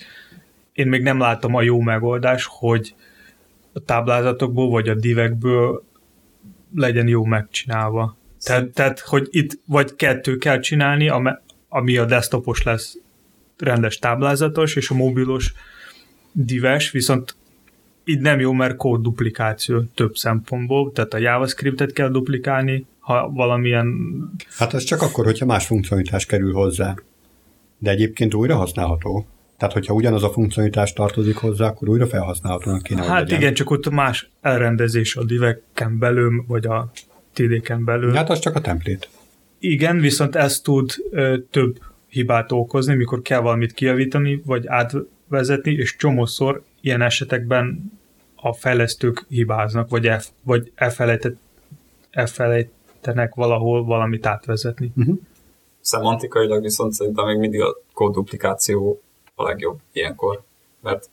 én 0.73 0.87
még 0.87 1.01
nem 1.01 1.19
látom 1.19 1.55
a 1.55 1.61
jó 1.61 1.79
megoldás, 1.79 2.47
hogy 2.49 2.95
a 3.73 3.79
táblázatokból 3.79 4.69
vagy 4.69 4.89
a 4.89 4.95
divekből 4.95 5.83
legyen 6.75 7.07
jó 7.07 7.25
megcsinálva. 7.25 8.17
Tehát, 8.43 8.69
tehát, 8.69 8.99
hogy 8.99 9.27
itt 9.31 9.59
vagy 9.65 9.95
kettő 9.95 10.37
kell 10.37 10.59
csinálni, 10.59 11.11
ami 11.69 11.97
a 11.97 12.05
desktopos 12.05 12.63
lesz 12.63 12.97
rendes 13.57 13.97
táblázatos, 13.97 14.75
és 14.75 14.89
a 14.89 14.95
mobilos 14.95 15.53
dives, 16.31 16.91
viszont 16.91 17.35
így 18.05 18.19
nem 18.19 18.39
jó, 18.39 18.51
mert 18.51 18.75
kód 18.75 19.01
duplikáció 19.01 19.81
több 19.95 20.15
szempontból, 20.15 20.91
tehát 20.91 21.13
a 21.13 21.17
JavaScriptet 21.17 21.93
kell 21.93 22.09
duplikálni, 22.09 22.85
ha 22.99 23.29
valamilyen... 23.29 23.95
Hát 24.57 24.73
ez 24.73 24.83
csak 24.83 25.01
akkor, 25.01 25.25
hogyha 25.25 25.45
más 25.45 25.65
funkcionalitás 25.65 26.25
kerül 26.25 26.53
hozzá. 26.53 26.95
De 27.79 27.89
egyébként 27.89 28.33
újra 28.33 28.55
használható. 28.55 29.25
Tehát, 29.57 29.73
hogyha 29.73 29.93
ugyanaz 29.93 30.23
a 30.23 30.29
funkcionalitás 30.29 30.93
tartozik 30.93 31.35
hozzá, 31.35 31.67
akkor 31.67 31.89
újra 31.89 32.07
felhasználhatónak 32.07 32.83
kéne, 32.83 33.03
Hát 33.03 33.21
legyen. 33.21 33.39
igen, 33.39 33.53
csak 33.53 33.69
ott 33.69 33.89
más 33.89 34.29
elrendezés 34.41 35.15
a 35.15 35.23
diveken 35.23 35.97
belül, 35.99 36.43
vagy 36.47 36.65
a 36.65 36.91
TD-ken 37.33 37.83
belül. 37.83 38.13
Hát 38.13 38.29
az 38.29 38.39
csak 38.39 38.55
a 38.55 38.61
template. 38.61 39.07
Igen, 39.59 39.99
viszont 39.99 40.35
ez 40.35 40.59
tud 40.59 40.91
ö, 41.11 41.37
több 41.51 41.79
hibát 42.07 42.51
okozni, 42.51 42.95
mikor 42.95 43.21
kell 43.21 43.39
valamit 43.39 43.73
kijavítani, 43.73 44.41
vagy 44.45 44.67
átvezetni, 44.67 45.71
és 45.71 45.95
csomószor 45.95 46.63
ilyen 46.81 47.01
esetekben 47.01 47.91
a 48.35 48.53
fejlesztők 48.53 49.25
hibáznak, 49.29 49.89
vagy, 49.89 50.07
el, 50.07 50.21
vagy 50.43 50.71
elfelejtett, 50.75 51.37
elfelejtenek 52.11 53.35
valahol 53.35 53.83
valamit 53.85 54.25
átvezetni. 54.25 54.91
Uh-huh. 54.95 55.19
Szemantikailag 55.81 56.61
viszont 56.61 56.93
szerintem 56.93 57.25
még 57.25 57.37
mindig 57.37 57.61
a 57.61 57.77
kódduplikáció 57.93 59.01
a 59.35 59.43
legjobb 59.43 59.77
ilyenkor, 59.91 60.41
mert 60.81 61.09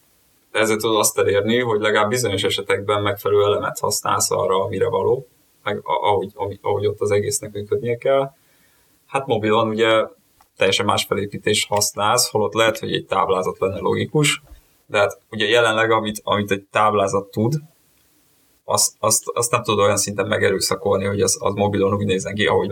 ezzel 0.50 0.76
tudod 0.76 0.98
azt 0.98 1.18
elérni, 1.18 1.58
hogy 1.60 1.80
legalább 1.80 2.08
bizonyos 2.08 2.42
esetekben 2.42 3.02
megfelelő 3.02 3.44
elemet 3.44 3.78
használsz 3.78 4.30
arra, 4.30 4.64
amire 4.64 4.88
való, 4.88 5.26
meg 5.62 5.80
ahogy, 5.82 6.32
ahogy 6.62 6.86
ott 6.86 7.00
az 7.00 7.10
egésznek 7.10 7.52
működnie 7.52 7.96
kell. 7.96 8.32
Hát 9.06 9.26
mobilon 9.26 9.68
ugye 9.68 10.04
teljesen 10.56 10.86
más 10.86 11.04
felépítés 11.04 11.66
használsz, 11.66 12.30
holott 12.30 12.54
lehet, 12.54 12.78
hogy 12.78 12.92
egy 12.92 13.06
táblázat 13.06 13.58
lenne 13.58 13.78
logikus, 13.78 14.42
de 14.86 14.98
hát 14.98 15.20
ugye 15.30 15.46
jelenleg, 15.46 15.90
amit, 15.90 16.20
amit 16.24 16.50
egy 16.50 16.64
táblázat 16.70 17.30
tud, 17.30 17.54
azt, 18.64 18.94
azt, 18.98 19.22
azt 19.34 19.50
nem 19.50 19.62
tudod 19.62 19.84
olyan 19.84 19.96
szinten 19.96 20.26
megerőszakolni, 20.26 21.04
hogy 21.04 21.20
az, 21.20 21.38
az 21.40 21.54
mobilon 21.54 21.94
úgy 21.94 22.06
nézzen 22.06 22.34
ki, 22.34 22.46
ahogy 22.46 22.68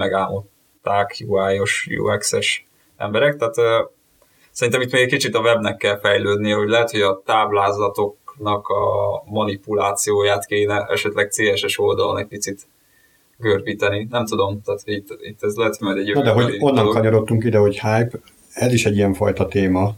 megálmodták 0.84 1.16
UI-os, 1.26 1.88
UX-es 1.98 2.66
emberek, 2.96 3.36
tehát 3.36 3.56
uh, 3.58 3.90
szerintem 4.50 4.82
itt 4.82 4.92
még 4.92 5.02
egy 5.02 5.08
kicsit 5.08 5.34
a 5.34 5.40
webnek 5.40 5.76
kell 5.76 5.98
fejlődni, 5.98 6.50
hogy 6.50 6.68
lehet, 6.68 6.90
hogy 6.90 7.00
a 7.00 7.22
táblázatoknak 7.24 8.68
a 8.68 9.22
manipulációját 9.24 10.46
kéne 10.46 10.86
esetleg 10.88 11.28
CSS 11.28 11.78
oldalon 11.78 12.18
egy 12.18 12.26
picit 12.26 12.66
görbíteni. 13.38 14.06
Nem 14.10 14.26
tudom, 14.26 14.60
tehát 14.64 14.80
itt, 14.84 15.08
itt 15.20 15.42
ez 15.42 15.54
lehet 15.54 15.80
majd 15.80 15.98
egy 15.98 16.08
jövő. 16.08 16.22
De 16.22 16.30
hogy 16.30 16.56
onnan 16.58 16.74
dolog. 16.74 16.92
kanyarodtunk 16.92 17.44
ide, 17.44 17.58
hogy 17.58 17.80
hype, 17.80 18.18
ez 18.52 18.72
is 18.72 18.84
egy 18.84 18.96
ilyen 18.96 19.14
fajta 19.14 19.46
téma, 19.46 19.94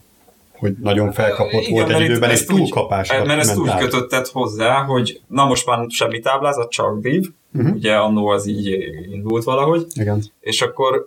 hogy 0.59 0.75
nagyon 0.83 1.13
felkapott 1.13 1.63
Igen, 1.63 1.73
volt 1.73 1.91
egy 1.91 2.01
időben, 2.01 2.31
és 2.31 2.45
túlkapás. 2.45 3.09
Mert 3.09 3.41
ezt 3.41 3.57
úgy 3.57 3.77
kötötted 3.77 4.27
hozzá, 4.27 4.83
hogy 4.83 5.21
na 5.27 5.45
most 5.45 5.67
már 5.67 5.87
semmi 5.89 6.21
táblázat, 6.21 6.71
csak 6.71 7.01
div, 7.01 7.27
uh-huh. 7.57 7.75
ugye 7.75 7.97
annó 7.97 8.27
az 8.27 8.47
így 8.47 8.67
indult 9.11 9.45
valahogy, 9.45 9.87
Igen. 9.95 10.23
és 10.41 10.63
akkor 10.63 11.07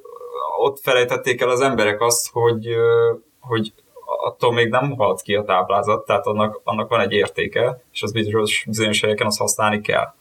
ott 0.60 0.80
felejtették 0.80 1.42
el 1.42 1.50
az 1.50 1.62
emberek 1.62 2.02
azt, 2.02 2.30
hogy, 2.32 2.68
hogy 3.40 3.74
attól 4.26 4.54
még 4.54 4.70
nem 4.70 4.92
halt 4.92 5.22
ki 5.22 5.36
a 5.36 5.44
táblázat, 5.44 6.06
tehát 6.06 6.26
annak, 6.26 6.62
annak 6.64 6.90
van 6.90 7.00
egy 7.00 7.12
értéke, 7.12 7.84
és 7.92 8.04
az 8.04 8.12
bizonyos, 8.12 8.64
bizonyos 8.68 9.02
helyeken 9.02 9.28
azt 9.28 9.40
használni 9.40 9.82
kell 9.82 10.14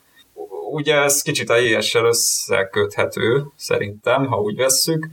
ugye 0.70 0.94
ez 0.94 1.22
kicsit 1.22 1.50
a 1.50 1.54
ES-sel 1.54 2.04
összeköthető, 2.04 3.46
szerintem, 3.56 4.26
ha 4.26 4.40
úgy 4.40 4.56
vesszük, 4.56 5.08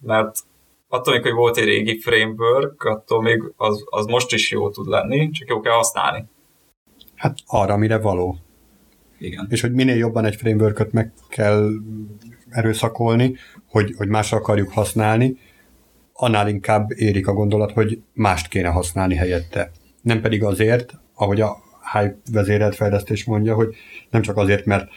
mert 0.00 0.38
attól 0.88 1.14
még, 1.14 1.22
hogy 1.22 1.32
volt 1.32 1.56
egy 1.56 1.64
régi 1.64 2.00
framework, 2.00 2.84
attól 2.84 3.22
még 3.22 3.52
az, 3.56 3.84
az 3.86 4.06
most 4.06 4.32
is 4.32 4.50
jó 4.50 4.70
tud 4.70 4.86
lenni, 4.86 5.30
csak 5.30 5.48
jó 5.48 5.60
kell 5.60 5.72
használni. 5.72 6.24
Hát 7.14 7.38
arra, 7.46 7.76
mire 7.76 7.98
való. 7.98 8.36
Igen. 9.18 9.46
És 9.50 9.60
hogy 9.60 9.72
minél 9.72 9.96
jobban 9.96 10.24
egy 10.24 10.36
frameworköt 10.36 10.92
meg 10.92 11.12
kell 11.28 11.70
erőszakolni, 12.50 13.36
hogy, 13.66 13.94
hogy 13.96 14.08
másra 14.08 14.36
akarjuk 14.36 14.70
használni, 14.70 15.38
annál 16.12 16.48
inkább 16.48 16.90
érik 16.90 17.26
a 17.26 17.32
gondolat, 17.32 17.72
hogy 17.72 18.00
mást 18.12 18.48
kéne 18.48 18.68
használni 18.68 19.14
helyette. 19.14 19.70
Nem 20.02 20.20
pedig 20.20 20.44
azért, 20.44 20.98
ahogy 21.14 21.40
a 21.40 21.56
Hype 21.92 22.16
vezérelt 22.32 22.74
fejlesztés 22.74 23.24
mondja, 23.24 23.54
hogy 23.54 23.74
nem 24.10 24.22
csak 24.22 24.36
azért, 24.36 24.64
mert 24.64 24.90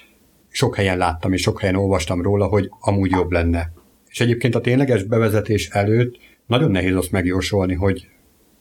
sok 0.49 0.75
helyen 0.75 0.97
láttam 0.97 1.33
és 1.33 1.41
sok 1.41 1.59
helyen 1.59 1.75
olvastam 1.75 2.21
róla, 2.21 2.45
hogy 2.45 2.71
amúgy 2.79 3.11
jobb 3.11 3.31
lenne. 3.31 3.71
És 4.09 4.19
egyébként 4.19 4.55
a 4.55 4.61
tényleges 4.61 5.03
bevezetés 5.03 5.69
előtt 5.69 6.17
nagyon 6.45 6.71
nehéz 6.71 6.95
azt 6.95 7.11
megjósolni, 7.11 7.73
hogy, 7.73 8.07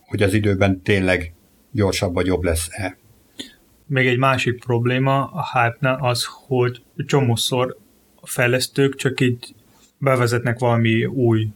hogy 0.00 0.22
az 0.22 0.34
időben 0.34 0.82
tényleg 0.82 1.32
gyorsabb 1.72 2.14
vagy 2.14 2.26
jobb 2.26 2.42
lesz-e. 2.42 2.98
Még 3.90 4.06
egy 4.06 4.18
másik 4.18 4.64
probléma 4.64 5.24
a 5.24 5.46
hype 5.52 5.96
az, 6.00 6.26
hogy 6.46 6.82
csomószor 7.06 7.76
a 8.20 8.26
fejlesztők 8.26 8.94
csak 8.94 9.20
így 9.20 9.54
bevezetnek 9.98 10.58
valami 10.58 11.04
új 11.04 11.48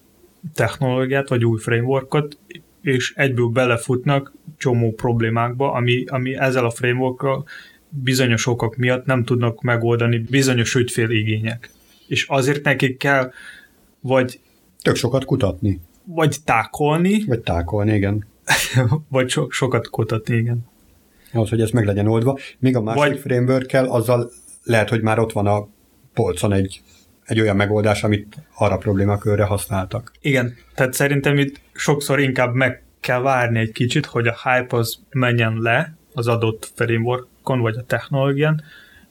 technológiát, 0.55 1.29
vagy 1.29 1.45
új 1.45 1.61
frameworkot, 1.61 2.39
és 2.83 3.13
egyből 3.17 3.47
belefutnak 3.47 4.33
csomó 4.57 4.93
problémákba, 4.93 5.73
ami, 5.73 6.05
ami 6.05 6.37
ezzel 6.37 6.65
a 6.65 6.71
frameworkkal 6.71 7.45
bizonyos 7.89 8.47
okok 8.47 8.77
miatt 8.77 9.07
nem 9.07 9.25
tudnak 9.25 9.63
megoldani 9.63 10.19
bizonyos 10.19 10.75
ügyféligények. 10.75 11.71
És 12.07 12.27
azért 12.29 12.65
nekik 12.65 12.97
kell 12.97 13.33
vagy... 14.01 14.41
Tök 14.83 14.97
sokat 14.97 15.25
kutatni. 15.25 15.81
Vagy 16.05 16.37
tákolni. 16.45 17.25
Vagy 17.25 17.41
tákolni, 17.41 17.95
igen. 17.95 18.27
vagy 19.09 19.29
so, 19.29 19.51
sokat 19.51 19.89
kutatni, 19.89 20.37
igen. 20.37 20.73
Ahhoz, 21.35 21.49
hogy 21.49 21.61
ez 21.61 21.71
meg 21.71 21.85
legyen 21.85 22.07
oldva. 22.07 22.39
Még 22.59 22.77
a 22.77 22.83
másik 22.83 23.03
vagy... 23.03 23.19
framework 23.19 23.71
azzal 23.73 24.31
lehet, 24.63 24.89
hogy 24.89 25.01
már 25.01 25.19
ott 25.19 25.33
van 25.33 25.47
a 25.47 25.69
polcon 26.15 26.53
egy, 26.53 26.81
egy 27.25 27.41
olyan 27.41 27.57
megoldás, 27.57 28.05
amit 28.05 28.37
arra 28.55 28.77
problémakörre 28.77 29.45
használtak. 29.45 30.13
Igen, 30.21 30.55
tehát 30.75 30.93
szerintem 30.93 31.39
itt 31.39 31.61
sokszor 31.73 32.21
inkább 32.21 32.55
meg 32.55 32.83
kell 33.01 33.21
várni 33.21 33.59
egy 33.59 33.73
kicsit, 33.73 34.07
hogy 34.07 34.27
a 34.27 34.37
hype 34.43 34.77
az 34.77 34.99
menjen 35.11 35.59
le 35.59 35.97
az 36.13 36.29
adott 36.29 36.73
frameworkon 36.75 37.61
vagy 37.61 37.77
a 37.77 37.83
technológián, 37.83 38.63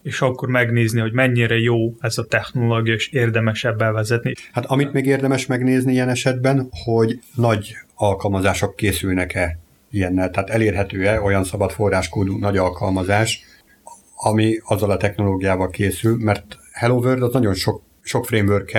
és 0.04 0.22
akkor 0.22 0.50
megnézni, 0.50 1.00
hogy 1.00 1.14
mennyire 1.14 1.60
jó 1.60 1.94
ez 2.00 2.18
a 2.18 2.26
technológia, 2.26 2.94
és 2.94 3.08
érdemes 3.08 3.64
ebben 3.64 3.94
vezetni. 3.94 4.34
Hát 4.52 4.66
amit 4.66 4.94
még 4.94 5.06
érdemes 5.06 5.46
megnézni 5.46 5.92
ilyen 5.92 6.10
esetben, 6.10 6.70
hogy 6.84 7.20
nagy 7.36 7.76
alkalmazások 7.96 8.76
készülnek-e 8.76 9.60
ilyennel, 9.94 10.30
tehát 10.30 10.50
elérhető-e 10.50 11.22
olyan 11.22 11.44
szabad 11.44 11.72
forráskódú 11.72 12.38
nagy 12.38 12.58
alkalmazás, 12.58 13.46
ami 14.16 14.58
azzal 14.64 14.92
a 14.92 14.98
technológiával 14.98 15.70
készül, 15.70 16.18
mert 16.18 16.58
Hello 16.72 16.96
World 16.96 17.22
az 17.22 17.34
nagyon 17.34 17.54
sok, 17.54 17.82
sok 18.02 18.26
framework 18.26 18.72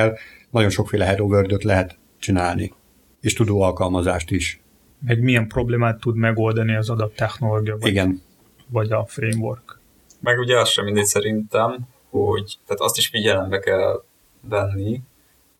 nagyon 0.50 0.71
sokféle 0.71 1.04
Hello 1.04 1.25
world 1.25 1.62
lehet 1.62 1.99
csinálni, 2.18 2.73
és 3.21 3.33
tudó 3.33 3.61
alkalmazást 3.61 4.30
is. 4.30 4.61
Meg 5.06 5.23
milyen 5.23 5.49
problémát 5.49 6.00
tud 6.00 6.16
megoldani 6.16 6.75
az 6.75 6.90
adott 6.90 7.14
technológia, 7.14 7.76
vagy, 7.78 7.90
Igen. 7.90 8.23
vagy 8.68 8.92
a 8.92 9.04
framework. 9.06 9.80
Meg 10.21 10.38
ugye 10.38 10.59
az 10.59 10.68
sem 10.68 10.85
mindegy 10.85 11.04
szerintem, 11.04 11.88
hogy 12.11 12.59
tehát 12.66 12.80
azt 12.83 12.99
is 12.99 13.09
figyelembe 13.09 13.59
kell 13.59 14.04
venni, 14.40 15.00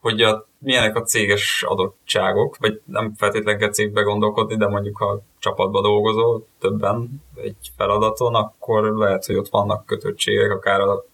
hogy 0.05 0.23
a, 0.23 0.47
milyenek 0.59 0.97
a 0.97 1.03
céges 1.03 1.65
adottságok, 1.69 2.57
vagy 2.57 2.81
nem 2.85 3.15
feltétlenül 3.17 3.61
kell 3.61 3.71
cégbe 3.71 4.03
gondolkodni, 4.03 4.57
de 4.57 4.67
mondjuk 4.67 4.97
ha 4.97 5.23
csapatba 5.39 5.81
dolgozol 5.81 6.47
többen 6.59 7.23
egy 7.35 7.57
feladaton, 7.77 8.35
akkor 8.35 8.97
lehet, 8.97 9.25
hogy 9.27 9.37
ott 9.37 9.49
vannak 9.49 9.87
kötöttségek, 9.87 10.51
akár 10.51 10.81
a 10.81 11.05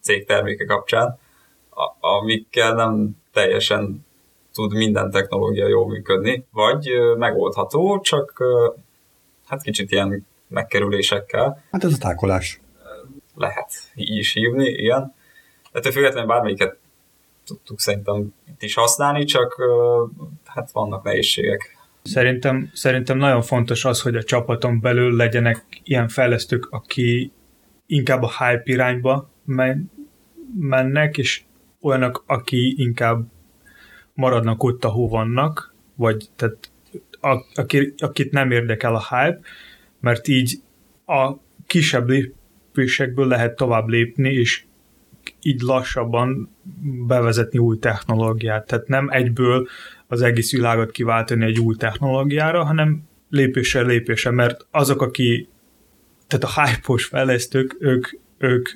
cég 0.00 0.26
terméke 0.26 0.64
kapcsán, 0.64 1.18
amikkel 2.00 2.74
nem 2.74 3.10
teljesen 3.32 4.06
tud 4.52 4.74
minden 4.74 5.10
technológia 5.10 5.68
jól 5.68 5.88
működni, 5.88 6.46
vagy 6.52 6.90
megoldható, 7.16 8.00
csak 8.00 8.42
hát 9.46 9.62
kicsit 9.62 9.90
ilyen 9.90 10.26
megkerülésekkel. 10.48 11.62
Hát 11.70 11.84
ez 11.84 11.92
a 11.92 11.98
tákolás 12.00 12.60
lehet 13.34 13.70
így 13.94 14.16
is 14.16 14.32
hívni, 14.32 14.68
igen. 14.68 15.14
Ettől 15.72 15.92
függetlenül 15.92 16.28
bármelyiket 16.28 16.78
tudtuk 17.48 17.80
szerintem 17.80 18.34
itt 18.46 18.62
is 18.62 18.74
használni, 18.74 19.24
csak 19.24 19.56
hát 20.44 20.72
vannak 20.72 21.04
nehézségek. 21.04 21.76
Szerintem, 22.02 22.70
szerintem 22.74 23.18
nagyon 23.18 23.42
fontos 23.42 23.84
az, 23.84 24.00
hogy 24.00 24.16
a 24.16 24.22
csapaton 24.22 24.80
belül 24.80 25.16
legyenek 25.16 25.64
ilyen 25.82 26.08
fejlesztők, 26.08 26.68
aki 26.70 27.32
inkább 27.86 28.22
a 28.22 28.32
hype 28.38 28.62
irányba 28.64 29.30
men- 29.44 29.90
mennek, 30.58 31.18
és 31.18 31.42
olyanok, 31.80 32.24
aki 32.26 32.74
inkább 32.76 33.24
maradnak 34.14 34.62
ott, 34.62 34.84
ahol 34.84 35.08
vannak, 35.08 35.74
vagy 35.94 36.28
tehát 36.36 36.70
a, 37.20 37.44
aki, 37.54 37.94
akit 37.98 38.32
nem 38.32 38.50
érdekel 38.50 38.94
a 38.94 39.06
hype, 39.08 39.40
mert 40.00 40.28
így 40.28 40.60
a 41.06 41.32
kisebb 41.66 42.08
lépésekből 42.08 43.26
lehet 43.26 43.56
tovább 43.56 43.88
lépni, 43.88 44.32
és 44.32 44.64
így 45.42 45.60
lassabban 45.60 46.56
bevezetni 47.06 47.58
új 47.58 47.78
technológiát. 47.78 48.66
Tehát 48.66 48.88
nem 48.88 49.08
egyből 49.10 49.68
az 50.06 50.22
egész 50.22 50.52
világot 50.52 50.90
kiváltani 50.90 51.44
egy 51.44 51.58
új 51.58 51.74
technológiára, 51.76 52.64
hanem 52.64 53.02
lépéssel 53.30 53.84
lépéssel, 53.84 54.32
mert 54.32 54.66
azok, 54.70 55.02
aki, 55.02 55.48
tehát 56.26 56.44
a 56.44 56.62
hype 56.62 57.02
fejlesztők, 57.08 57.76
ők, 57.80 58.08
ők 58.38 58.68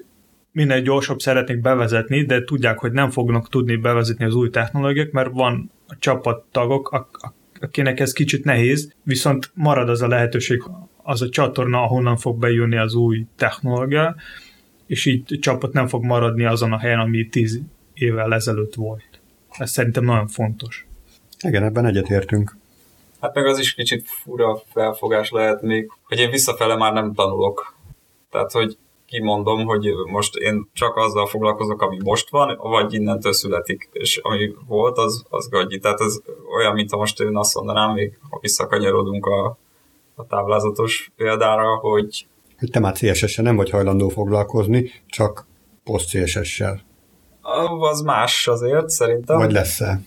minél 0.53 0.81
gyorsabb 0.81 1.19
szeretnék 1.19 1.61
bevezetni, 1.61 2.25
de 2.25 2.45
tudják, 2.45 2.79
hogy 2.79 2.93
nem 2.93 3.11
fognak 3.11 3.49
tudni 3.49 3.77
bevezetni 3.77 4.25
az 4.25 4.35
új 4.35 4.51
technológiák, 4.51 5.11
mert 5.11 5.33
van 5.33 5.71
a 5.87 5.97
csapattagok, 5.99 7.09
akinek 7.61 8.01
ez 8.01 8.13
kicsit 8.13 8.45
nehéz, 8.45 8.93
viszont 9.05 9.51
marad 9.55 9.89
az 9.89 10.03
a 10.03 10.09
lehetőség, 10.09 10.63
az 11.03 11.23
a 11.23 11.29
csatorna, 11.29 11.83
ahonnan 11.83 12.17
fog 12.17 12.39
bejönni 12.39 12.77
az 12.77 12.95
új 12.95 13.27
technológia, 13.37 14.17
és 14.93 15.07
így 15.07 15.35
a 15.35 15.39
csapat 15.41 15.73
nem 15.73 15.87
fog 15.87 16.05
maradni 16.05 16.45
azon 16.45 16.73
a 16.73 16.79
helyen, 16.79 16.99
ami 16.99 17.29
tíz 17.29 17.61
évvel 17.95 18.35
ezelőtt 18.35 18.75
volt. 18.75 19.21
Ez 19.51 19.71
szerintem 19.71 20.05
nagyon 20.05 20.27
fontos. 20.27 20.87
Igen, 21.41 21.63
ebben 21.63 21.87
egyetértünk. 21.87 22.57
Hát 23.21 23.35
meg 23.35 23.47
az 23.47 23.59
is 23.59 23.75
kicsit 23.75 24.09
fura 24.09 24.63
felfogás 24.73 25.31
lehet 25.31 25.63
még, 25.63 25.91
hogy 26.03 26.19
én 26.19 26.31
visszafele 26.31 26.77
már 26.77 26.93
nem 26.93 27.15
tanulok. 27.15 27.77
Tehát, 28.31 28.53
hogy 28.53 28.77
kimondom, 29.07 29.65
hogy 29.65 29.89
most 30.11 30.37
én 30.37 30.69
csak 30.73 30.97
azzal 30.97 31.27
foglalkozok, 31.27 31.83
ami 31.83 31.99
most 32.05 32.31
van, 32.31 32.57
vagy 32.57 32.95
innentől 32.95 33.33
születik, 33.33 33.89
és 33.93 34.17
ami 34.17 34.55
volt, 34.67 34.99
az, 34.99 35.25
az 35.29 35.49
gagyi. 35.49 35.79
Tehát 35.79 36.01
ez 36.01 36.21
olyan, 36.57 36.75
mint 36.75 36.91
ha 36.91 36.97
most 36.97 37.21
én 37.21 37.37
azt 37.37 37.55
mondanám, 37.55 37.93
még 37.93 38.19
ha 38.31 38.39
visszakanyarodunk 38.41 39.27
a 39.27 39.57
a 40.15 40.27
táblázatos 40.27 41.13
példára, 41.17 41.77
hogy... 41.77 42.27
Hogy 42.63 42.71
te 42.71 42.79
már 42.79 42.93
CSS-sel 42.93 43.45
nem 43.45 43.57
vagy 43.57 43.71
hajlandó 43.71 44.09
foglalkozni, 44.09 44.91
csak 45.07 45.47
post 45.85 46.09
CSS-sel. 46.09 46.81
Az 47.91 48.01
más 48.01 48.49
azért, 48.49 48.89
szerintem. 48.89 49.37
Vagy 49.37 49.53
lesz-e? 49.53 50.01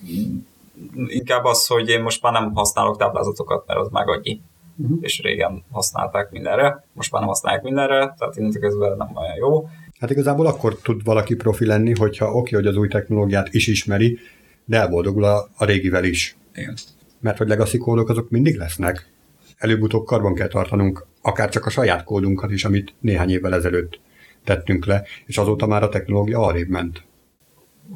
Inkább 1.08 1.44
az, 1.44 1.68
hogy 1.68 1.90
én 1.90 2.02
most 2.02 2.22
már 2.22 2.34
nem 2.34 2.54
használok 2.54 2.98
táblázatokat, 2.98 3.68
mert 3.68 3.80
az 3.80 3.88
már 3.92 4.08
agyi. 4.08 4.42
Uh-huh. 4.78 4.98
És 5.02 5.22
régen 5.22 5.64
használták 5.72 6.32
mindenre, 6.32 6.86
most 6.94 7.12
már 7.12 7.22
nem 7.22 7.30
használják 7.30 7.64
mindenre, 7.64 8.16
tehát 8.18 8.38
innentől 8.38 8.62
kezdve 8.62 8.88
nem 8.88 9.10
olyan 9.16 9.36
jó. 9.38 9.70
Hát 10.00 10.10
igazából 10.10 10.46
akkor 10.46 10.76
tud 10.76 11.04
valaki 11.04 11.36
profi 11.36 11.66
lenni, 11.66 11.96
hogyha 11.96 12.26
oké, 12.26 12.38
okay, 12.38 12.54
hogy 12.54 12.68
az 12.68 12.78
új 12.78 12.88
technológiát 12.88 13.54
is 13.54 13.68
ismeri, 13.68 14.20
de 14.66 14.80
elboldogul 14.80 15.24
a, 15.24 15.48
a 15.58 15.66
régivel 15.66 16.04
is. 16.04 16.38
Igen. 16.54 16.76
Mert 17.20 17.38
hogy 17.38 17.48
legacy 17.48 17.78
kódok 17.78 18.10
azok 18.10 18.30
mindig 18.30 18.58
lesznek 18.58 19.14
előbb-utóbb 19.58 20.06
karban 20.06 20.34
kell 20.34 20.48
tartanunk 20.48 21.06
akár 21.22 21.50
csak 21.50 21.66
a 21.66 21.70
saját 21.70 22.04
kódunkat 22.04 22.52
is, 22.52 22.66
amit 22.66 22.94
néhány 23.00 23.30
évvel 23.30 23.54
ezelőtt 23.54 24.00
tettünk 24.44 24.86
le, 24.86 25.04
és 25.26 25.38
azóta 25.38 25.68
már 25.68 25.84
a 25.84 25.90
technológia 25.90 26.40
arrébb 26.40 26.68
ment. 26.68 27.04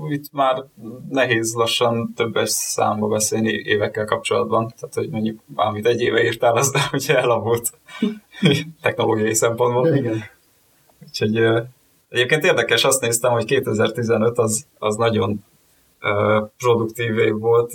Itt 0.09 0.31
már 0.31 0.63
nehéz 1.09 1.53
lassan 1.53 2.13
többes 2.15 2.49
számba 2.49 3.07
beszélni 3.07 3.51
évekkel 3.51 4.05
kapcsolatban, 4.05 4.73
tehát 4.79 4.95
hogy 4.95 5.09
mondjuk 5.09 5.39
valamit 5.45 5.85
egy 5.85 6.01
éve 6.01 6.23
írtál, 6.23 6.55
az 6.55 6.71
de 6.73 6.79
hogy 6.89 7.05
elavult 7.07 7.73
technológiai 8.81 9.33
szempontból. 9.33 9.95
Igen. 9.95 10.23
Úgyhogy 11.07 11.37
egyébként 12.09 12.43
érdekes, 12.43 12.83
azt 12.83 13.01
néztem, 13.01 13.31
hogy 13.31 13.45
2015 13.45 14.37
az, 14.37 14.65
az 14.77 14.95
nagyon 14.95 15.43
produktív 16.57 17.17
év 17.17 17.37
volt, 17.37 17.71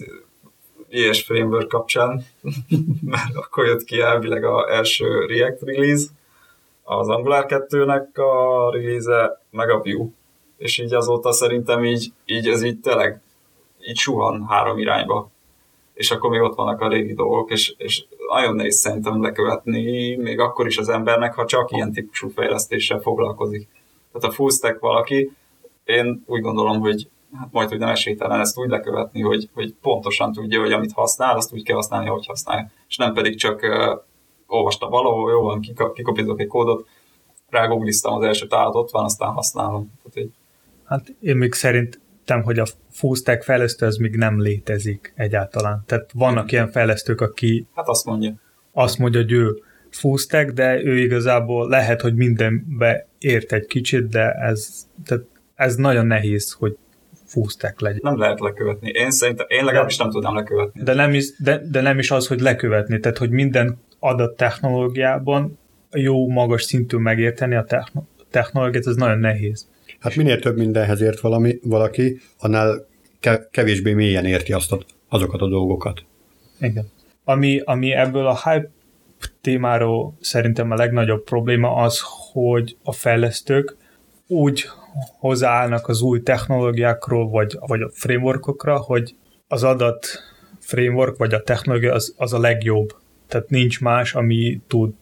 JS 0.94 1.22
Framework 1.22 1.68
kapcsán, 1.68 2.24
mert 3.12 3.34
akkor 3.34 3.66
jött 3.66 3.84
ki 3.84 4.00
elvileg 4.00 4.44
a 4.44 4.74
első 4.74 5.26
React 5.26 5.62
release, 5.62 6.06
az 6.82 7.08
Angular 7.08 7.46
2-nek 7.48 8.14
a 8.14 8.70
release 8.70 9.40
meg 9.50 9.70
a 9.70 9.80
Vue. 9.82 10.06
És 10.56 10.78
így 10.78 10.94
azóta 10.94 11.32
szerintem 11.32 11.84
így, 11.84 12.12
így 12.24 12.48
ez 12.48 12.62
így 12.62 12.80
tényleg 12.80 13.20
így 13.80 13.96
suhan 13.96 14.46
három 14.48 14.78
irányba. 14.78 15.30
És 15.94 16.10
akkor 16.10 16.30
még 16.30 16.40
ott 16.40 16.54
vannak 16.54 16.80
a 16.80 16.88
régi 16.88 17.14
dolgok, 17.14 17.50
és, 17.50 17.74
és 17.76 18.04
nagyon 18.32 18.54
nehéz 18.54 18.76
szerintem 18.76 19.22
lekövetni, 19.22 20.16
még 20.16 20.38
akkor 20.38 20.66
is 20.66 20.78
az 20.78 20.88
embernek, 20.88 21.34
ha 21.34 21.44
csak 21.44 21.70
ilyen 21.70 21.92
típusú 21.92 22.28
fejlesztéssel 22.28 23.00
foglalkozik. 23.00 23.68
Tehát 24.12 24.28
a 24.28 24.34
full 24.34 24.50
stack 24.50 24.80
valaki, 24.80 25.32
én 25.84 26.22
úgy 26.26 26.40
gondolom, 26.40 26.80
hogy 26.80 27.08
hát 27.38 27.48
majd, 27.52 27.68
hogy 27.68 27.78
nem 27.78 27.88
esélytelen 27.88 28.40
ezt 28.40 28.58
úgy 28.58 28.68
lekövetni, 28.68 29.20
hogy, 29.20 29.48
hogy 29.54 29.74
pontosan 29.80 30.32
tudja, 30.32 30.60
hogy 30.60 30.72
amit 30.72 30.92
használ, 30.92 31.36
azt 31.36 31.52
úgy 31.52 31.62
kell 31.62 31.76
használni, 31.76 32.08
ahogy 32.08 32.26
használja. 32.26 32.70
És 32.88 32.96
nem 32.96 33.12
pedig 33.12 33.36
csak 33.36 33.62
uh, 33.62 34.00
olvastam 34.46 34.90
valahol, 34.90 35.30
jó 35.30 35.42
van, 35.42 35.60
kikopítok 35.94 36.40
egy 36.40 36.46
kódot, 36.46 36.88
rágoogliztam 37.54 38.14
az 38.14 38.22
első 38.22 38.46
tálat, 38.46 38.74
ott 38.74 38.90
van, 38.90 39.04
aztán 39.04 39.32
használom. 39.32 39.92
Tehát, 40.02 40.12
hogy... 40.12 40.30
Hát 40.84 41.14
én 41.20 41.36
még 41.36 41.52
szerintem, 41.52 42.42
hogy 42.42 42.58
a 42.58 42.66
full 42.90 43.14
stack 43.14 43.42
fejlesztő 43.42 43.86
az 43.86 43.96
még 43.96 44.16
nem 44.16 44.40
létezik 44.40 45.12
egyáltalán. 45.16 45.82
Tehát 45.86 46.10
vannak 46.12 46.52
ilyen 46.52 46.70
fejlesztők, 46.70 47.20
aki 47.20 47.66
hát 47.74 47.88
azt 47.88 48.04
mondja. 48.04 48.34
Azt 48.72 48.98
mondja, 48.98 49.20
hogy 49.20 49.32
ő 49.32 49.62
full 49.90 50.16
stack, 50.16 50.50
de 50.50 50.82
ő 50.82 50.98
igazából 50.98 51.68
lehet, 51.68 52.00
hogy 52.00 52.14
mindenbe 52.14 53.06
ért 53.18 53.52
egy 53.52 53.66
kicsit, 53.66 54.08
de 54.08 54.32
ez, 54.32 54.86
tehát 55.04 55.24
ez 55.54 55.74
nagyon 55.74 56.06
nehéz, 56.06 56.52
hogy 56.52 56.76
stack 57.42 57.80
legyen. 57.80 58.00
Nem 58.02 58.18
lehet 58.18 58.40
lekövetni. 58.40 58.90
Én 58.90 59.10
szerintem, 59.10 59.46
én 59.48 59.64
legalábbis 59.64 59.96
nem 59.96 60.10
tudnám 60.10 60.34
lekövetni. 60.34 60.82
De 60.82 60.94
nem, 60.94 61.14
is, 61.14 61.36
de, 61.38 61.62
de 61.70 61.80
nem 61.80 61.98
is 61.98 62.10
az, 62.10 62.26
hogy 62.26 62.40
lekövetni, 62.40 63.00
tehát 63.00 63.18
hogy 63.18 63.30
minden 63.30 63.78
adat 63.98 64.36
technológiában 64.36 65.58
jó, 65.92 66.28
magas 66.28 66.62
szintű 66.62 66.96
megérteni 66.96 67.54
a 67.54 67.66
technológiát, 68.30 68.86
ez 68.86 68.96
nagyon 68.96 69.18
nehéz. 69.18 69.68
Hát 70.00 70.16
minél 70.16 70.38
több 70.38 70.56
mindenhez 70.56 71.00
ért 71.00 71.20
valami, 71.20 71.58
valaki, 71.62 72.20
annál 72.38 72.86
kevésbé 73.50 73.92
mélyen 73.92 74.24
érti 74.24 74.52
azt 74.52 74.72
a, 74.72 74.78
azokat 75.08 75.40
a 75.40 75.48
dolgokat. 75.48 76.04
Igen. 76.60 76.86
Ami, 77.24 77.60
ami 77.64 77.92
ebből 77.92 78.26
a 78.26 78.40
hype 78.44 78.70
témáról 79.40 80.14
szerintem 80.20 80.70
a 80.70 80.74
legnagyobb 80.74 81.24
probléma 81.24 81.74
az, 81.74 82.00
hogy 82.32 82.76
a 82.82 82.92
fejlesztők 82.92 83.76
úgy 84.26 84.64
hozzáállnak 85.18 85.88
az 85.88 86.02
új 86.02 86.22
technológiákról, 86.22 87.28
vagy, 87.28 87.56
vagy 87.66 87.82
a 87.82 87.90
frameworkokra, 87.92 88.78
hogy 88.78 89.16
az 89.48 89.62
adat 89.62 90.06
framework, 90.58 91.16
vagy 91.16 91.34
a 91.34 91.42
technológia 91.42 91.92
az, 91.92 92.14
az 92.16 92.32
a 92.32 92.38
legjobb. 92.38 92.96
Tehát 93.28 93.50
nincs 93.50 93.80
más, 93.80 94.14
ami 94.14 94.60
tud 94.66 94.94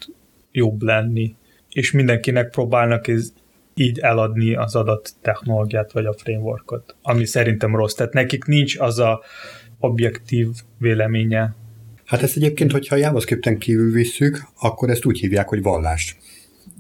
jobb 0.53 0.83
lenni. 0.83 1.35
És 1.69 1.93
mindenkinek 1.93 2.51
próbálnak 2.51 3.09
ez, 3.09 3.33
így 3.75 3.99
eladni 3.99 4.55
az 4.55 4.75
adat 4.75 5.11
technológiát, 5.21 5.93
vagy 5.93 6.07
a 6.07 6.13
frameworkot, 6.13 6.97
ami 7.03 7.25
szerintem 7.25 7.77
rossz. 7.77 7.95
Tehát 7.95 8.13
nekik 8.13 8.45
nincs 8.45 8.79
az 8.79 8.99
a 8.99 9.23
objektív 9.79 10.49
véleménye. 10.79 11.55
Hát 12.05 12.23
ezt 12.23 12.37
egyébként, 12.37 12.73
hogyha 12.73 12.97
JavaScript-en 12.97 13.59
kívül 13.59 13.93
visszük, 13.93 14.43
akkor 14.61 14.91
ezt 14.91 15.05
úgy 15.05 15.19
hívják, 15.19 15.49
hogy 15.49 15.63
vallás. 15.63 16.17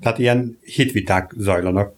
Tehát 0.00 0.18
ilyen 0.18 0.58
hitviták 0.64 1.32
zajlanak 1.36 1.94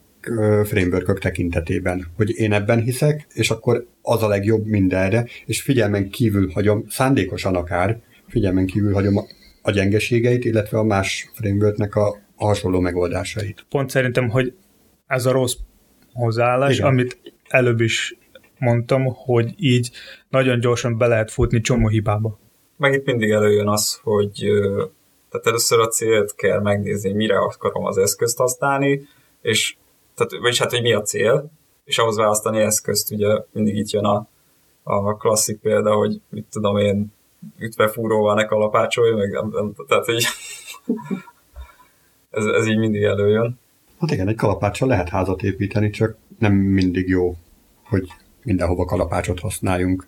framework 0.65 1.19
tekintetében, 1.19 2.07
hogy 2.17 2.39
én 2.39 2.53
ebben 2.53 2.81
hiszek, 2.81 3.27
és 3.33 3.51
akkor 3.51 3.87
az 4.03 4.23
a 4.23 4.29
legjobb 4.29 4.67
mindenre, 4.67 5.27
és 5.47 5.63
figyelmen 5.63 6.11
kívül 6.11 6.51
hagyom, 6.51 6.85
szándékosan 6.89 7.55
akár, 7.55 8.01
figyelmen 8.29 8.67
kívül 8.67 8.93
hagyom 8.93 9.15
a 9.63 9.71
gyengeségeit, 9.71 10.45
illetve 10.45 10.79
a 10.79 10.85
más 10.85 11.31
frameworknek 11.35 11.95
a, 11.95 12.09
a 12.37 12.47
hasonló 12.47 12.81
megoldásait. 12.81 13.67
Pont 13.69 13.91
szerintem, 13.91 14.29
hogy 14.29 14.55
ez 15.07 15.27
a 15.27 15.33
rossz 15.33 15.57
hozzáállás, 16.13 16.75
Igen. 16.75 16.87
amit 16.87 17.21
előbb 17.49 17.81
is 17.81 18.19
mondtam, 18.59 19.05
hogy 19.05 19.55
így 19.57 19.91
nagyon 20.29 20.61
gyorsan 20.61 20.99
be 20.99 21.07
lehet 21.07 21.31
futni 21.31 21.61
csomó 21.61 21.89
hibába. 21.89 22.39
Meg 22.77 22.93
itt 22.93 23.07
mindig 23.07 23.31
előjön 23.31 23.69
az, 23.69 24.01
hogy 24.03 24.47
tehát 25.31 25.47
először 25.47 25.81
a 25.81 25.89
célt 25.89 26.35
kell 26.35 26.61
megnézni, 26.61 27.13
mire 27.13 27.39
akarom 27.39 27.85
az 27.85 27.99
eszközt 27.99 28.39
használni, 28.39 29.09
és 29.43 29.77
tehát, 30.15 30.33
vagyis 30.41 30.59
hát, 30.59 30.71
hogy 30.71 30.83
mi 30.83 30.93
a 30.93 31.03
cél, 31.03 31.51
és 31.85 31.99
ahhoz 31.99 32.17
választani 32.17 32.61
eszközt, 32.61 33.11
ugye 33.11 33.39
mindig 33.53 33.77
itt 33.77 33.91
jön 33.91 34.05
a, 34.05 34.27
a 34.83 35.17
klasszik 35.17 35.61
példa, 35.61 35.95
hogy 35.95 36.21
mit 36.29 36.47
tudom 36.51 36.77
én, 36.77 37.13
ütvefúróval 37.59 38.35
ne 38.35 38.45
kalapácsolj, 38.45 39.13
meg 39.13 39.31
nem, 39.31 39.49
nem, 39.53 39.73
tehát 39.89 40.09
így 40.09 40.27
ez, 42.31 42.45
ez 42.45 42.67
így 42.67 42.79
mindig 42.79 43.03
előjön. 43.03 43.59
Hát 44.01 44.11
igen, 44.11 44.29
egy 44.29 44.37
kalapáccsal 44.37 44.89
lehet 44.89 45.09
házat 45.09 45.43
építeni, 45.43 45.91
csak 45.91 46.17
nem 46.39 46.53
mindig 46.53 47.09
jó, 47.09 47.37
hogy 47.85 48.09
mindenhova 48.43 48.85
kalapácsot 48.85 49.41
használjunk. 49.41 50.07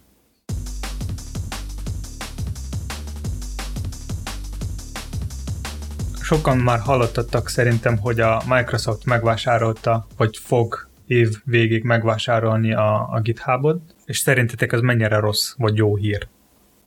Sokan 6.28 6.58
már 6.58 6.78
hallottatok 6.78 7.48
szerintem, 7.48 7.98
hogy 7.98 8.20
a 8.20 8.42
Microsoft 8.48 9.04
megvásárolta, 9.04 10.06
vagy 10.16 10.36
fog 10.36 10.88
év 11.06 11.28
végig 11.44 11.84
megvásárolni 11.84 12.74
a, 12.74 13.08
a 13.10 13.20
GitHubot, 13.20 13.80
és 14.04 14.18
szerintetek 14.18 14.72
ez 14.72 14.80
mennyire 14.80 15.18
rossz, 15.18 15.54
vagy 15.56 15.76
jó 15.76 15.96
hír? 15.96 16.28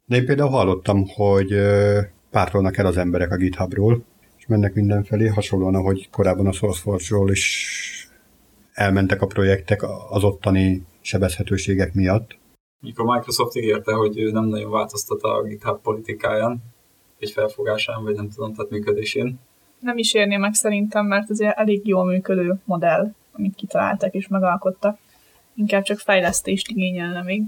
De 0.05 0.15
én 0.15 0.25
például 0.25 0.49
hallottam, 0.49 1.07
hogy 1.07 1.55
pártolnak 2.31 2.77
el 2.77 2.85
az 2.85 2.97
emberek 2.97 3.31
a 3.31 3.35
GitHubról, 3.35 4.03
és 4.37 4.45
mennek 4.47 4.73
mindenfelé, 4.73 5.27
hasonlóan, 5.27 5.75
ahogy 5.75 6.09
korábban 6.09 6.47
a 6.47 6.51
SourceForge-ról 6.51 7.31
is 7.31 8.07
elmentek 8.73 9.21
a 9.21 9.27
projektek 9.27 9.83
az 10.09 10.23
ottani 10.23 10.85
sebezhetőségek 11.01 11.93
miatt. 11.93 12.37
Mikor 12.79 13.05
Microsoft 13.05 13.55
ígérte, 13.55 13.93
hogy 13.93 14.19
ő 14.19 14.31
nem 14.31 14.45
nagyon 14.45 14.71
változtat 14.71 15.21
a 15.21 15.43
GitHub 15.43 15.81
politikáján, 15.81 16.61
egy 17.19 17.31
felfogásán, 17.31 18.03
vagy 18.03 18.15
nem 18.15 18.29
tudom, 18.29 18.53
tehát 18.53 18.71
működésén. 18.71 19.39
Nem 19.79 19.97
is 19.97 20.13
érné 20.13 20.37
meg 20.37 20.53
szerintem, 20.53 21.05
mert 21.05 21.29
ez 21.29 21.39
egy 21.39 21.53
elég 21.55 21.87
jól 21.87 22.05
működő 22.05 22.61
modell, 22.65 23.13
amit 23.31 23.55
kitaláltak 23.55 24.13
és 24.13 24.27
megalkottak. 24.27 24.97
Inkább 25.55 25.83
csak 25.83 25.99
fejlesztést 25.99 26.67
igényelne 26.67 27.21
még. 27.21 27.43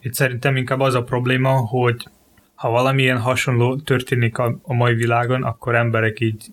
Itt 0.00 0.14
szerintem 0.14 0.56
inkább 0.56 0.80
az 0.80 0.94
a 0.94 1.02
probléma, 1.02 1.56
hogy 1.56 2.08
ha 2.54 2.70
valamilyen 2.70 3.18
hasonló 3.18 3.76
történik 3.76 4.38
a, 4.38 4.58
a 4.62 4.74
mai 4.74 4.94
világon, 4.94 5.42
akkor 5.42 5.74
emberek 5.74 6.20
így 6.20 6.46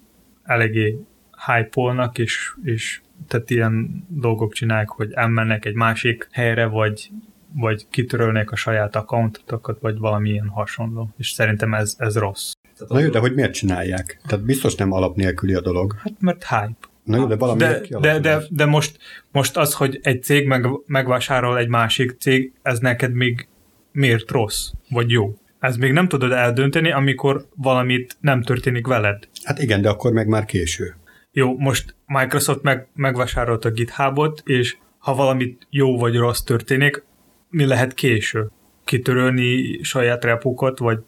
eléggé 0.43 0.97
hype 1.45 2.11
és, 2.13 2.53
és 2.63 3.01
tehát 3.27 3.49
ilyen 3.49 4.05
dolgok 4.07 4.53
csinálják, 4.53 4.89
hogy 4.89 5.11
elmennek 5.13 5.65
egy 5.65 5.73
másik 5.73 6.27
helyre, 6.31 6.65
vagy, 6.65 7.09
vagy 7.55 7.85
kitörölnek 7.89 8.51
a 8.51 8.55
saját 8.55 8.95
accountokat, 8.95 9.77
vagy 9.81 9.97
valamilyen 9.97 10.47
hasonló. 10.47 11.09
És 11.17 11.29
szerintem 11.29 11.73
ez, 11.73 11.95
ez 11.97 12.17
rossz. 12.17 12.51
Na 12.87 12.99
jó, 12.99 13.09
de 13.09 13.19
hogy 13.19 13.33
miért 13.33 13.53
csinálják? 13.53 14.19
Tehát 14.27 14.45
biztos 14.45 14.75
nem 14.75 14.91
alap 14.91 15.15
nélküli 15.15 15.53
a 15.53 15.61
dolog. 15.61 15.95
Hát 15.97 16.13
mert 16.19 16.43
hype. 16.47 16.87
Na 17.03 17.17
jó, 17.17 17.25
de 17.25 17.35
valami 17.35 17.59
de, 17.59 17.81
de, 17.99 18.19
de, 18.19 18.41
de 18.49 18.65
most, 18.65 18.97
most 19.31 19.57
az, 19.57 19.73
hogy 19.73 19.99
egy 20.03 20.23
cég 20.23 20.47
meg, 20.47 20.67
megvásárol 20.85 21.57
egy 21.57 21.67
másik 21.67 22.15
cég, 22.19 22.53
ez 22.61 22.79
neked 22.79 23.13
még 23.13 23.47
miért 23.91 24.31
rossz, 24.31 24.71
vagy 24.89 25.09
jó? 25.09 25.37
Ez 25.59 25.77
még 25.77 25.91
nem 25.91 26.07
tudod 26.07 26.31
eldönteni, 26.31 26.91
amikor 26.91 27.45
valamit 27.55 28.17
nem 28.19 28.41
történik 28.41 28.87
veled. 28.87 29.27
Hát 29.43 29.59
igen, 29.59 29.81
de 29.81 29.89
akkor 29.89 30.11
meg 30.11 30.27
már 30.27 30.45
késő. 30.45 30.95
Jó, 31.31 31.57
most 31.57 31.95
Microsoft 32.05 32.61
meg, 32.61 32.87
megvásárolta 32.95 33.69
a 33.69 33.71
GitHubot, 33.71 34.41
és 34.45 34.77
ha 34.97 35.15
valamit 35.15 35.67
jó 35.69 35.97
vagy 35.97 36.15
rossz 36.15 36.41
történik, 36.41 37.03
mi 37.49 37.65
lehet 37.65 37.93
késő? 37.93 38.49
Kitörölni 38.83 39.79
saját 39.83 40.23
repókat, 40.23 40.79
vagy 40.79 40.99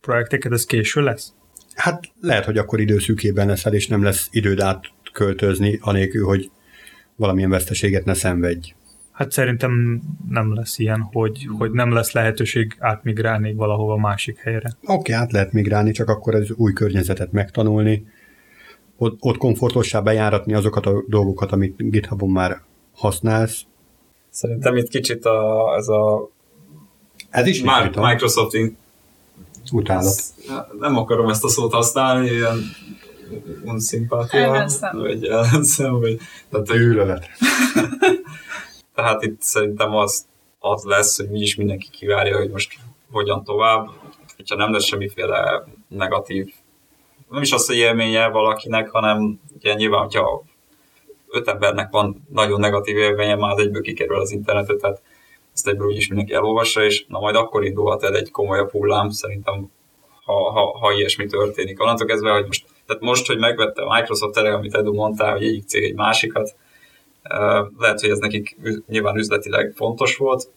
projekteket, 0.00 0.52
ez 0.52 0.64
késő 0.64 1.02
lesz? 1.02 1.32
Hát 1.74 2.04
lehet, 2.20 2.44
hogy 2.44 2.58
akkor 2.58 2.80
időszűkében 2.80 3.46
leszel, 3.46 3.74
és 3.74 3.88
nem 3.88 4.02
lesz 4.02 4.28
időd 4.30 4.60
átköltözni, 4.60 5.78
anélkül, 5.80 6.24
hogy 6.26 6.50
valamilyen 7.16 7.50
veszteséget 7.50 8.04
ne 8.04 8.14
szenvedj. 8.14 8.74
Hát 9.12 9.32
szerintem 9.32 10.02
nem 10.28 10.54
lesz 10.54 10.78
ilyen, 10.78 11.00
hogy, 11.00 11.48
hogy 11.58 11.70
nem 11.70 11.92
lesz 11.92 12.12
lehetőség 12.12 12.76
átmigrálni 12.78 13.54
valahova 13.54 13.96
másik 13.96 14.38
helyre. 14.38 14.76
Oké, 14.82 14.92
okay, 14.92 15.14
át 15.14 15.32
lehet 15.32 15.52
migrálni, 15.52 15.92
csak 15.92 16.08
akkor 16.08 16.34
az 16.34 16.50
új 16.50 16.72
környezetet 16.72 17.32
megtanulni, 17.32 18.06
ott, 18.96 19.16
ott 19.20 19.36
komfortossá 19.36 20.00
bejáratni 20.00 20.54
azokat 20.54 20.86
a 20.86 21.04
dolgokat, 21.08 21.52
amit 21.52 21.90
GitHubon 21.90 22.30
már 22.30 22.60
használsz. 22.92 23.62
Szerintem 24.34 24.76
itt 24.76 24.88
kicsit 24.88 25.24
a, 25.24 25.74
ez 25.76 25.88
a 25.88 26.28
ez 27.30 27.46
is 27.46 27.62
Microsoft 27.94 28.56
utálat. 29.72 30.20
Nem 30.78 30.96
akarom 30.96 31.28
ezt 31.28 31.44
a 31.44 31.48
szót 31.48 31.72
használni, 31.72 32.30
ilyen 32.30 32.58
unszimpátia, 33.64 34.66
vagy 34.92 35.24
ellenszem, 35.24 36.00
vagy... 36.00 36.18
Tehát, 36.50 36.70
Őrölet. 36.70 37.28
Tehát 38.94 39.22
itt 39.22 39.40
szerintem 39.40 39.94
az, 39.94 40.26
az 40.58 40.82
lesz, 40.84 41.16
hogy 41.16 41.30
mi 41.30 41.40
is 41.40 41.54
mindenki 41.54 41.88
kivárja, 41.90 42.36
hogy 42.36 42.50
most 42.50 42.78
hogyan 43.10 43.44
tovább, 43.44 43.88
hogyha 44.36 44.56
nem 44.56 44.72
lesz 44.72 44.84
semmiféle 44.84 45.64
negatív 45.88 46.54
nem 47.34 47.42
is 47.42 47.52
az, 47.52 47.66
hogy 47.66 47.76
élménye 47.76 48.28
valakinek, 48.28 48.90
hanem 48.90 49.40
ugye 49.54 49.74
nyilván, 49.74 50.00
hogyha 50.00 50.42
öt 51.34 51.48
embernek 51.48 51.90
van 51.90 52.26
nagyon 52.30 52.60
negatív 52.60 52.96
élménye, 52.96 53.34
már 53.34 53.52
az 53.52 53.58
egyből 53.58 53.82
kikerül 53.82 54.20
az 54.20 54.30
internetet, 54.30 54.80
tehát 54.80 55.02
ezt 55.54 55.68
egyből 55.68 55.86
úgyis 55.86 56.08
mindenki 56.08 56.34
elolvassa, 56.34 56.84
és 56.84 57.04
na 57.08 57.18
majd 57.18 57.34
akkor 57.34 57.64
indulhat 57.64 58.02
el 58.02 58.14
egy 58.14 58.30
komolyabb 58.30 58.70
hullám, 58.70 59.10
szerintem, 59.10 59.70
ha, 60.24 60.50
ha, 60.50 60.78
ha 60.78 60.92
ilyesmi 60.92 61.26
történik. 61.26 61.82
Onnantól 61.82 62.06
kezdve, 62.06 62.30
hogy 62.30 62.46
most, 62.46 62.66
tehát 62.86 63.02
most, 63.02 63.26
hogy 63.26 63.38
megvette 63.38 63.82
a 63.82 63.94
Microsoft 63.94 64.36
erre, 64.36 64.54
amit 64.54 64.74
Edu 64.74 64.94
mondtál, 64.94 65.32
hogy 65.32 65.44
egyik 65.44 65.66
cég 65.66 65.82
egy 65.84 65.94
másikat, 65.94 66.56
lehet, 67.78 68.00
hogy 68.00 68.10
ez 68.10 68.18
nekik 68.18 68.56
nyilván 68.86 69.16
üzletileg 69.16 69.72
fontos 69.76 70.16
volt, 70.16 70.50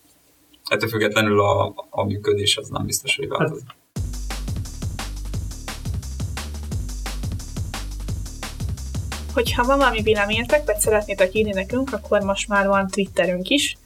ettől 0.70 0.90
függetlenül 0.90 1.40
a, 1.40 1.74
a 1.90 2.04
működés 2.04 2.58
az 2.58 2.70
nem 2.70 2.86
biztos, 2.86 3.16
hogy 3.16 3.28
változik. 3.28 3.68
Hogyha 9.38 9.64
van 9.64 9.78
valami 9.78 10.02
véleményetek, 10.02 10.66
vagy 10.66 10.80
szeretnétek 10.80 11.34
írni 11.34 11.52
nekünk, 11.52 11.94
akkor 11.94 12.22
most 12.22 12.48
már 12.48 12.68
van 12.68 12.88
Twitterünk 12.88 13.50
is, 13.50 13.78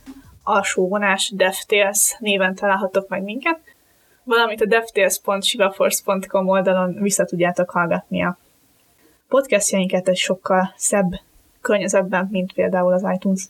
alsó 0.44 0.88
vonás 0.88 1.32
DevTales 1.36 2.16
néven 2.20 2.56
találhatok 2.56 3.08
meg 3.08 3.24
minket, 3.24 3.60
valamint 4.24 4.62
a 4.62 4.66
devtales.shivaforce.com 4.66 6.48
oldalon 6.48 6.94
vissza 7.02 7.26
tudjátok 7.26 7.70
hallgatni 7.70 8.24
a 8.24 8.38
podcastjainket 9.28 10.08
egy 10.08 10.18
sokkal 10.18 10.74
szebb 10.78 11.12
környezetben, 11.62 12.28
mint 12.32 12.54
például 12.54 12.94
az 12.94 13.06
iTunes. 13.14 13.44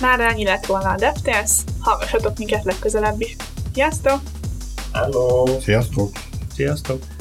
Már 0.00 0.20
ennyi 0.20 0.44
lett 0.44 0.66
volna 0.66 0.90
a 0.90 0.96
DevTales, 0.96 1.52
hallgassatok 1.80 2.38
minket 2.38 2.64
legközelebb 2.64 3.20
is. 3.20 3.36
Sziasztok! 3.72 4.20
Hello! 4.92 5.46
Sziasztok! 5.60 6.10
Sziasztok! 6.54 7.15